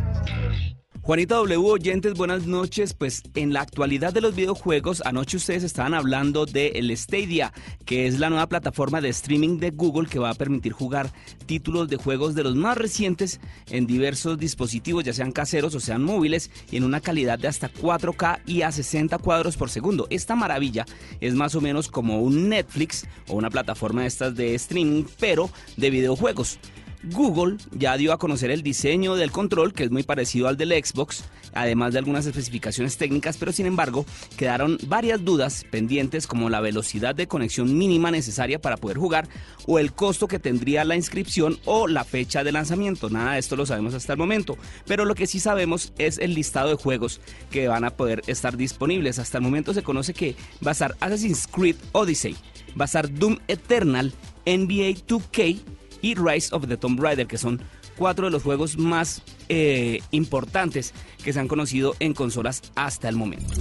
Juanita 1.02 1.36
W, 1.36 1.58
oyentes, 1.58 2.14
buenas 2.14 2.46
noches. 2.46 2.94
Pues 2.94 3.24
en 3.34 3.54
la 3.54 3.62
actualidad 3.62 4.14
de 4.14 4.22
los 4.22 4.36
videojuegos, 4.36 5.02
anoche 5.06 5.38
ustedes 5.38 5.64
estaban 5.64 5.94
hablando 5.94 6.46
de 6.46 6.68
el 6.76 6.96
Stadia, 6.96 7.54
que 7.86 8.06
es 8.06 8.20
la 8.20 8.30
nueva 8.30 8.48
plataforma 8.48 9.02
de 9.02 9.10
streaming 9.10 9.58
de 9.60 9.72
Google 9.72 10.08
que 10.08 10.20
va 10.20 10.30
a 10.30 10.36
permitir 10.36 10.74
jugar 10.74 11.12
títulos 11.46 11.88
de 11.88 11.96
juegos 11.96 12.36
de 12.36 12.44
los 12.44 12.56
más 12.56 12.78
recientes 12.78 13.40
en 13.70 13.88
diversos 13.88 14.38
dispositivos, 14.38 15.04
ya 15.04 15.14
sean 15.14 15.32
caseros 15.32 15.74
o 15.74 15.80
sean 15.80 16.04
móviles, 16.04 16.52
y 16.70 16.78
en 16.78 16.84
una 16.84 17.02
calidad 17.02 17.40
de 17.40 17.48
hasta 17.48 17.72
4K 17.72 18.42
y 18.46 18.62
a 18.62 18.72
60 18.72 19.18
cuadros 19.20 19.58
por 19.58 19.70
segundo. 19.70 20.06
Esta 20.10 20.36
maravilla 20.36 20.86
es 21.22 21.34
más 21.34 21.56
o 21.56 21.62
menos 21.62 21.88
como 21.88 22.22
un 22.22 22.50
Netflix 22.50 23.08
o 23.28 23.36
una 23.36 23.50
plataforma 23.50 24.02
de 24.02 24.08
estas 24.08 24.36
de 24.36 24.54
streaming, 24.54 25.06
pero 25.18 25.50
de 25.78 25.90
videojuegos. 25.90 26.60
Google 27.04 27.58
ya 27.72 27.96
dio 27.96 28.12
a 28.12 28.20
conocer 28.20 28.52
el 28.52 28.62
diseño 28.62 29.16
del 29.16 29.32
control, 29.32 29.74
que 29.74 29.84
es 29.86 29.92
muy 29.92 30.04
parecido 30.04 30.48
al 30.48 30.58
del 30.58 30.72
Xbox, 30.72 31.24
además 31.54 31.94
de 31.94 32.00
algunas 32.00 32.26
especificaciones 32.26 32.98
técnicas, 32.98 33.38
pero 33.38 33.52
sin 33.52 33.66
embargo 33.66 34.06
quedaron 34.38 34.78
varias 34.88 35.24
dudas 35.24 35.66
pendientes 35.72 36.28
como 36.28 36.50
la 36.50 36.60
velocidad 36.60 37.16
de 37.16 37.28
conexión 37.28 37.78
mínima 37.78 38.12
necesaria 38.12 38.60
para 38.60 38.78
poder 38.78 38.98
jugar 38.98 39.30
o 39.66 39.80
el 39.80 39.94
costo 39.94 40.28
que 40.28 40.40
tendría 40.40 40.84
la 40.84 40.96
inscripción 40.96 41.58
o 41.66 41.88
la 41.88 42.04
fecha 42.04 42.44
de 42.44 42.52
lanzamiento. 42.52 43.10
Nada 43.10 43.34
de 43.34 43.40
esto 43.40 43.56
lo 43.56 43.66
sabemos 43.66 43.94
hasta 43.94 44.14
el 44.14 44.20
momento, 44.20 44.58
pero 44.86 45.06
lo 45.06 45.16
que 45.16 45.28
sí 45.28 45.40
sabemos 45.40 45.94
es 45.98 46.18
el 46.18 46.34
listado 46.34 46.70
de 46.70 46.76
juegos 46.76 47.22
que 47.50 47.68
van 47.68 47.86
a 47.86 47.92
poder 47.92 48.24
estar 48.28 48.58
disponibles. 48.58 49.20
Hasta 49.20 49.38
el 49.38 49.44
momento 49.44 49.74
se 49.74 49.84
conoce 49.84 50.14
que 50.14 50.36
va 50.66 50.72
a 50.72 50.74
estar 50.74 50.96
Assassin's 51.00 51.48
Creed 51.48 51.78
Odyssey, 51.94 52.36
va 52.80 52.84
a 52.84 52.86
estar 52.86 53.14
Doom 53.14 53.38
Eternal, 53.48 54.14
NBA 54.46 55.06
2K, 55.08 55.60
y 56.02 56.16
Rise 56.16 56.54
of 56.56 56.68
the 56.68 56.78
Tomb 56.78 57.00
Raider, 57.00 57.28
que 57.28 57.38
son 57.38 57.62
cuatro 57.98 58.26
de 58.26 58.32
los 58.32 58.44
juegos 58.44 58.78
más 58.78 59.22
eh, 59.50 60.02
importantes 60.12 60.94
que 61.24 61.34
se 61.34 61.40
han 61.40 61.48
conocido 61.48 61.96
en 62.00 62.14
consolas 62.14 62.62
hasta 62.76 63.10
el 63.10 63.16
momento. 63.16 63.54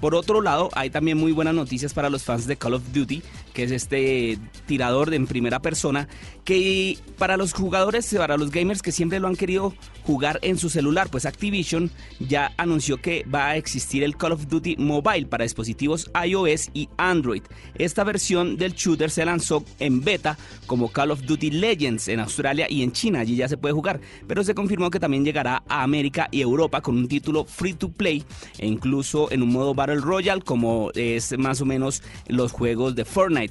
Por 0.00 0.14
otro 0.14 0.42
lado, 0.42 0.68
hay 0.74 0.90
también 0.90 1.16
muy 1.16 1.32
buenas 1.32 1.54
noticias 1.54 1.94
para 1.94 2.10
los 2.10 2.24
fans 2.24 2.46
de 2.46 2.56
Call 2.56 2.74
of 2.74 2.82
Duty, 2.92 3.22
que 3.54 3.62
es 3.62 3.70
este 3.70 4.38
tirador 4.66 5.14
en 5.14 5.26
primera 5.26 5.60
persona, 5.60 6.08
que 6.44 6.98
para 7.16 7.38
los 7.38 7.54
jugadores, 7.54 8.12
para 8.14 8.36
los 8.36 8.50
gamers 8.50 8.82
que 8.82 8.92
siempre 8.92 9.20
lo 9.20 9.28
han 9.28 9.36
querido 9.36 9.72
jugar 10.02 10.38
en 10.42 10.58
su 10.58 10.68
celular, 10.68 11.08
pues 11.10 11.24
Activision 11.24 11.90
ya 12.20 12.52
anunció 12.58 13.00
que 13.00 13.24
va 13.32 13.48
a 13.48 13.56
existir 13.56 14.02
el 14.02 14.16
Call 14.16 14.32
of 14.32 14.48
Duty 14.48 14.76
Mobile 14.76 15.26
para 15.26 15.44
dispositivos 15.44 16.10
iOS 16.26 16.70
y 16.74 16.88
Android. 16.98 17.42
Esta 17.76 18.04
versión 18.04 18.56
del 18.56 18.74
shooter 18.74 19.10
se 19.10 19.24
lanzó 19.24 19.64
en 19.78 20.02
beta 20.02 20.36
como 20.66 20.90
Call 20.90 21.12
of 21.12 21.22
Duty 21.22 21.52
Legends 21.52 22.08
en 22.08 22.20
Australia 22.20 22.66
y 22.68 22.82
en 22.82 22.92
China, 22.92 23.20
allí 23.20 23.36
ya 23.36 23.48
se 23.48 23.56
puede 23.56 23.72
jugar, 23.72 24.00
pero 24.26 24.44
se 24.44 24.54
confirmó 24.54 24.90
que 24.90 25.00
también 25.00 25.24
llegará 25.24 25.62
a 25.68 25.82
América 25.82 26.28
y 26.30 26.40
Europa 26.40 26.82
con 26.82 26.96
un 26.96 27.08
título 27.08 27.44
free 27.44 27.74
to 27.74 27.88
play 27.88 28.24
e 28.58 28.66
incluso 28.66 29.30
en 29.30 29.42
un 29.42 29.50
modo 29.50 29.74
Battle 29.74 30.00
Royale 30.00 30.42
como 30.42 30.90
es 30.94 31.36
más 31.38 31.60
o 31.60 31.64
menos 31.64 32.02
los 32.28 32.52
juegos 32.52 32.94
de 32.94 33.04
Fortnite. 33.04 33.43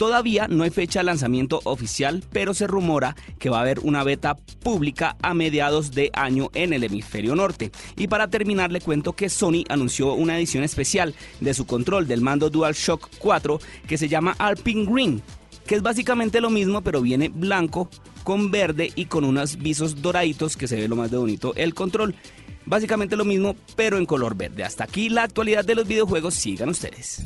Todavía 0.00 0.48
no 0.48 0.64
hay 0.64 0.70
fecha 0.70 1.00
de 1.00 1.04
lanzamiento 1.04 1.60
oficial, 1.64 2.24
pero 2.32 2.54
se 2.54 2.66
rumora 2.66 3.16
que 3.38 3.50
va 3.50 3.58
a 3.58 3.60
haber 3.60 3.80
una 3.80 4.02
beta 4.02 4.34
pública 4.62 5.16
a 5.20 5.34
mediados 5.34 5.90
de 5.90 6.10
año 6.14 6.48
en 6.54 6.72
el 6.72 6.84
hemisferio 6.84 7.36
norte. 7.36 7.70
Y 7.98 8.08
para 8.08 8.28
terminar, 8.28 8.72
le 8.72 8.80
cuento 8.80 9.12
que 9.12 9.28
Sony 9.28 9.62
anunció 9.68 10.14
una 10.14 10.38
edición 10.38 10.64
especial 10.64 11.14
de 11.40 11.52
su 11.52 11.66
control 11.66 12.08
del 12.08 12.22
mando 12.22 12.48
DualShock 12.48 13.10
4 13.18 13.60
que 13.86 13.98
se 13.98 14.08
llama 14.08 14.34
Alpine 14.38 14.86
Green, 14.90 15.22
que 15.66 15.74
es 15.74 15.82
básicamente 15.82 16.40
lo 16.40 16.48
mismo, 16.48 16.80
pero 16.80 17.02
viene 17.02 17.28
blanco 17.28 17.90
con 18.24 18.50
verde 18.50 18.90
y 18.94 19.04
con 19.04 19.24
unos 19.24 19.58
visos 19.58 20.00
doraditos 20.00 20.56
que 20.56 20.66
se 20.66 20.76
ve 20.76 20.88
lo 20.88 20.96
más 20.96 21.10
de 21.10 21.18
bonito 21.18 21.52
el 21.56 21.74
control. 21.74 22.14
Básicamente 22.64 23.16
lo 23.16 23.26
mismo, 23.26 23.54
pero 23.76 23.98
en 23.98 24.06
color 24.06 24.34
verde. 24.34 24.64
Hasta 24.64 24.84
aquí 24.84 25.10
la 25.10 25.24
actualidad 25.24 25.64
de 25.64 25.74
los 25.74 25.86
videojuegos. 25.86 26.34
Sigan 26.34 26.70
ustedes. 26.70 27.22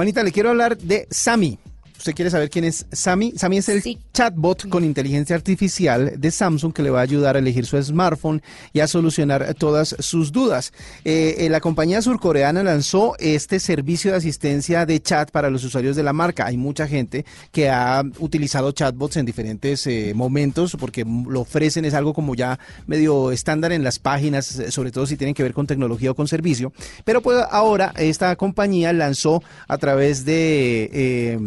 Juanita, 0.00 0.22
le 0.22 0.32
quiero 0.32 0.48
hablar 0.48 0.78
de 0.78 1.06
Sami. 1.10 1.58
¿Usted 2.00 2.14
quiere 2.14 2.30
saber 2.30 2.48
quién 2.48 2.64
es 2.64 2.86
Sami? 2.92 3.34
Sami 3.36 3.58
es 3.58 3.68
el 3.68 3.82
Sí. 3.82 3.98
chatbot 4.14 4.70
con 4.70 4.86
inteligencia 4.86 5.36
artificial 5.36 6.14
de 6.16 6.30
Samsung 6.30 6.72
que 6.72 6.82
le 6.82 6.88
va 6.88 7.00
a 7.00 7.02
ayudar 7.02 7.36
a 7.36 7.40
elegir 7.40 7.66
su 7.66 7.80
smartphone 7.82 8.40
y 8.72 8.80
a 8.80 8.86
solucionar 8.86 9.52
todas 9.52 9.94
sus 9.98 10.32
dudas. 10.32 10.72
Eh, 11.04 11.34
eh, 11.40 11.50
la 11.50 11.60
compañía 11.60 12.00
surcoreana 12.00 12.62
lanzó 12.62 13.16
este 13.18 13.60
servicio 13.60 14.12
de 14.12 14.16
asistencia 14.16 14.86
de 14.86 14.98
chat 15.02 15.30
para 15.30 15.50
los 15.50 15.62
usuarios 15.62 15.94
de 15.94 16.02
la 16.02 16.14
marca. 16.14 16.46
Hay 16.46 16.56
mucha 16.56 16.88
gente 16.88 17.26
que 17.52 17.68
ha 17.68 18.02
utilizado 18.18 18.72
chatbots 18.72 19.18
en 19.18 19.26
diferentes 19.26 19.86
eh, 19.86 20.12
momentos 20.14 20.78
porque 20.80 21.04
lo 21.04 21.42
ofrecen, 21.42 21.84
es 21.84 21.92
algo 21.92 22.14
como 22.14 22.34
ya 22.34 22.58
medio 22.86 23.30
estándar 23.30 23.72
en 23.72 23.84
las 23.84 23.98
páginas, 23.98 24.46
sobre 24.70 24.90
todo 24.90 25.06
si 25.06 25.18
tienen 25.18 25.34
que 25.34 25.42
ver 25.42 25.52
con 25.52 25.66
tecnología 25.66 26.12
o 26.12 26.14
con 26.14 26.28
servicio. 26.28 26.72
Pero 27.04 27.20
pues 27.20 27.44
ahora 27.50 27.92
esta 27.98 28.34
compañía 28.36 28.90
lanzó 28.94 29.42
a 29.68 29.76
través 29.76 30.24
de 30.24 30.88
eh, 30.94 31.38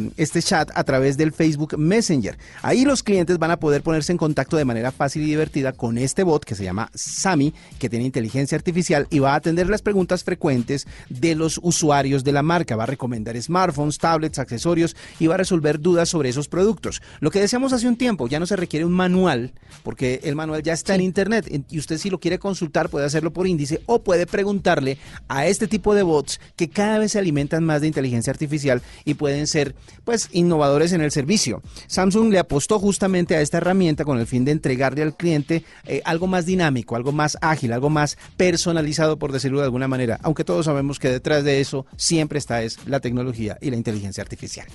chat, 0.45 0.69
a 0.73 0.83
través 0.83 1.17
del 1.17 1.31
Facebook 1.31 1.77
Messenger. 1.77 2.37
Ahí 2.61 2.85
los 2.85 3.03
clientes 3.03 3.37
van 3.37 3.51
a 3.51 3.59
poder 3.59 3.81
ponerse 3.81 4.11
en 4.11 4.17
contacto 4.17 4.57
de 4.57 4.65
manera 4.65 4.91
fácil 4.91 5.23
y 5.23 5.25
divertida 5.25 5.73
con 5.73 5.97
este 5.97 6.23
bot 6.23 6.45
que 6.45 6.55
se 6.55 6.63
llama 6.63 6.89
Sami, 6.93 7.53
que 7.79 7.89
tiene 7.89 8.05
inteligencia 8.05 8.57
artificial 8.57 9.07
y 9.09 9.19
va 9.19 9.33
a 9.33 9.35
atender 9.35 9.69
las 9.69 9.81
preguntas 9.81 10.23
frecuentes 10.23 10.87
de 11.09 11.35
los 11.35 11.59
usuarios 11.63 12.23
de 12.23 12.31
la 12.31 12.43
marca. 12.43 12.75
Va 12.75 12.83
a 12.83 12.87
recomendar 12.87 13.41
smartphones, 13.41 13.97
tablets, 13.97 14.39
accesorios 14.39 14.95
y 15.19 15.27
va 15.27 15.35
a 15.35 15.37
resolver 15.37 15.79
dudas 15.79 16.09
sobre 16.09 16.29
esos 16.29 16.47
productos. 16.47 17.01
Lo 17.19 17.31
que 17.31 17.39
decíamos 17.39 17.73
hace 17.73 17.87
un 17.87 17.97
tiempo, 17.97 18.27
ya 18.27 18.39
no 18.39 18.45
se 18.45 18.55
requiere 18.55 18.85
un 18.85 18.93
manual, 18.93 19.53
porque 19.83 20.21
el 20.23 20.35
manual 20.35 20.63
ya 20.63 20.73
está 20.73 20.95
en 20.95 21.01
internet 21.01 21.47
y 21.69 21.79
usted 21.79 21.97
si 21.97 22.09
lo 22.09 22.19
quiere 22.19 22.39
consultar 22.39 22.89
puede 22.89 23.05
hacerlo 23.05 23.33
por 23.33 23.47
índice 23.47 23.81
o 23.85 24.03
puede 24.03 24.25
preguntarle 24.25 24.97
a 25.27 25.47
este 25.47 25.67
tipo 25.67 25.95
de 25.95 26.03
bots 26.03 26.39
que 26.55 26.69
cada 26.69 26.99
vez 26.99 27.13
se 27.13 27.19
alimentan 27.19 27.63
más 27.63 27.81
de 27.81 27.87
inteligencia 27.87 28.31
artificial 28.31 28.81
y 29.05 29.15
pueden 29.15 29.47
ser 29.47 29.75
pues 30.03 30.29
innovadores 30.33 30.91
en 30.93 31.01
el 31.01 31.11
servicio. 31.11 31.61
Samsung 31.87 32.31
le 32.31 32.39
apostó 32.39 32.79
justamente 32.79 33.35
a 33.35 33.41
esta 33.41 33.57
herramienta 33.57 34.05
con 34.05 34.19
el 34.19 34.27
fin 34.27 34.45
de 34.45 34.51
entregarle 34.51 35.03
al 35.03 35.15
cliente 35.15 35.63
eh, 35.85 36.01
algo 36.05 36.27
más 36.27 36.45
dinámico, 36.45 36.95
algo 36.95 37.11
más 37.11 37.37
ágil, 37.41 37.73
algo 37.73 37.89
más 37.89 38.17
personalizado 38.37 39.17
por 39.17 39.31
decirlo 39.31 39.59
de 39.59 39.65
alguna 39.65 39.87
manera, 39.87 40.19
aunque 40.23 40.43
todos 40.43 40.65
sabemos 40.65 40.99
que 40.99 41.09
detrás 41.09 41.43
de 41.43 41.61
eso 41.61 41.85
siempre 41.97 42.39
está 42.39 42.63
es 42.63 42.77
la 42.87 42.99
tecnología 42.99 43.57
y 43.61 43.69
la 43.69 43.77
inteligencia 43.77 44.21
artificial. 44.21 44.67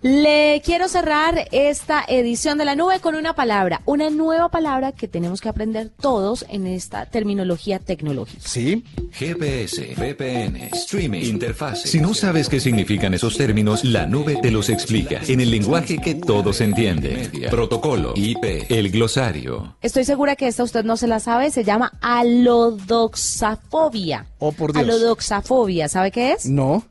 Le 0.00 0.62
quiero 0.64 0.86
cerrar 0.86 1.48
esta 1.50 2.04
edición 2.06 2.56
de 2.56 2.64
la 2.64 2.76
nube 2.76 3.00
con 3.00 3.16
una 3.16 3.34
palabra, 3.34 3.82
una 3.84 4.10
nueva 4.10 4.48
palabra 4.48 4.92
que 4.92 5.08
tenemos 5.08 5.40
que 5.40 5.48
aprender 5.48 5.90
todos 5.90 6.46
en 6.48 6.68
esta 6.68 7.06
terminología 7.06 7.80
tecnológica. 7.80 8.40
¿Sí? 8.46 8.84
GPS, 9.10 9.96
VPN, 9.96 10.68
streaming, 10.72 11.22
interfaz. 11.22 11.82
Si 11.82 11.98
no 11.98 12.14
sabes 12.14 12.48
qué 12.48 12.60
significan 12.60 13.12
esos 13.12 13.36
términos, 13.36 13.84
la 13.84 14.06
nube 14.06 14.38
te 14.40 14.52
los 14.52 14.68
explica 14.68 15.20
en 15.26 15.40
el 15.40 15.50
lenguaje 15.50 15.98
que 15.98 16.14
todos 16.14 16.60
entienden. 16.60 17.28
Protocolo, 17.50 18.12
IP, 18.14 18.70
el 18.70 18.92
glosario. 18.92 19.74
Estoy 19.82 20.04
segura 20.04 20.36
que 20.36 20.46
esta 20.46 20.62
usted 20.62 20.84
no 20.84 20.96
se 20.96 21.08
la 21.08 21.18
sabe, 21.18 21.50
se 21.50 21.64
llama 21.64 21.98
alodoxafobia. 22.02 24.26
Oh, 24.38 24.52
por 24.52 24.72
Dios. 24.72 24.84
Alodoxafobia, 24.84 25.88
¿sabe 25.88 26.12
qué 26.12 26.34
es? 26.34 26.46
No. 26.46 26.84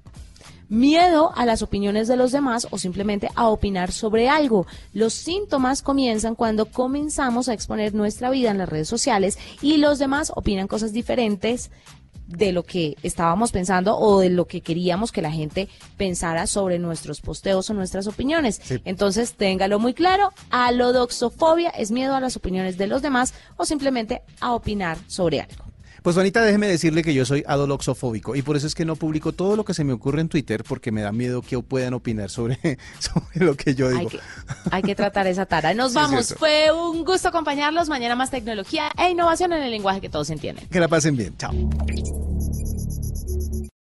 Miedo 0.70 1.32
a 1.36 1.46
las 1.46 1.62
opiniones 1.62 2.08
de 2.08 2.18
los 2.18 2.32
demás 2.32 2.68
o 2.72 2.78
simplemente 2.78 3.30
a 3.36 3.48
opinar 3.48 3.92
sobre 3.92 4.28
algo. 4.28 4.68
Los 4.94 5.14
síntomas 5.14 5.82
comienzan 5.82 6.36
cuando 6.36 6.66
comenzamos 6.66 7.48
a 7.48 7.54
exponer 7.54 7.94
nuestra 7.94 8.30
vida 8.30 8.52
en 8.52 8.58
las 8.58 8.68
redes 8.68 8.90
sociales 8.90 9.38
y 9.62 9.78
los 9.78 9.98
demás 9.98 10.32
opinan 10.36 10.68
cosas 10.68 10.92
diferentes 10.92 11.72
de 12.28 12.52
lo 12.52 12.64
que 12.64 12.98
estábamos 13.04 13.52
pensando 13.52 13.98
o 13.98 14.20
de 14.20 14.30
lo 14.30 14.46
que 14.46 14.62
queríamos 14.62 15.12
que 15.12 15.22
la 15.22 15.32
gente 15.32 15.70
pensara 15.96 16.46
sobre 16.46 16.78
nuestros 16.78 17.22
posteos 17.22 17.70
o 17.70 17.74
nuestras 17.74 18.06
opiniones. 18.08 18.62
Entonces, 18.84 19.34
téngalo 19.34 19.80
muy 19.80 19.94
claro, 19.94 20.32
alodoxofobia 20.50 21.70
es 21.70 21.92
miedo 21.92 22.16
a 22.16 22.20
las 22.20 22.36
opiniones 22.36 22.78
de 22.78 22.88
los 22.88 23.02
demás 23.02 23.34
o 23.56 23.66
simplemente 23.66 24.22
a 24.42 24.54
opinar 24.54 24.98
sobre 25.08 25.42
algo. 25.42 25.67
Pues 26.08 26.16
Juanita, 26.16 26.42
déjeme 26.42 26.68
decirle 26.68 27.04
que 27.04 27.14
yo 27.14 27.26
soy 27.26 27.44
adoloxofóbico 27.46 28.34
y 28.34 28.42
por 28.42 28.56
eso 28.56 28.66
es 28.66 28.76
que 28.76 28.86
no 28.86 28.96
publico 28.96 29.34
todo 29.34 29.58
lo 29.58 29.66
que 29.66 29.74
se 29.74 29.84
me 29.84 29.92
ocurre 29.92 30.22
en 30.22 30.30
Twitter 30.30 30.64
porque 30.64 30.90
me 30.90 31.02
da 31.02 31.12
miedo 31.12 31.42
que 31.42 31.60
puedan 31.60 31.94
opinar 31.94 32.30
sobre, 32.30 32.58
sobre 33.00 33.46
lo 33.46 33.58
que 33.58 33.76
yo 33.76 33.90
digo. 33.90 34.00
Hay 34.00 34.08
que, 34.08 34.20
hay 34.72 34.82
que 34.84 34.96
tratar 34.96 35.28
esa 35.28 35.46
tara. 35.46 35.74
Nos 35.74 35.92
Sí, 35.92 35.96
vamos. 35.98 36.34
Fue 36.40 36.72
un 36.72 37.04
gusto 37.04 37.28
acompañarlos. 37.28 37.90
Mañana 37.90 38.16
más 38.16 38.32
tecnología 38.32 38.90
e 38.98 39.10
innovación 39.10 39.52
en 39.52 39.62
el 39.62 39.70
lenguaje 39.70 40.00
que 40.00 40.08
todos 40.08 40.30
entienden. 40.30 40.66
Que 40.70 40.80
la 40.80 40.88
pasen 40.88 41.18
bien. 41.18 41.36
Chao. 41.36 41.52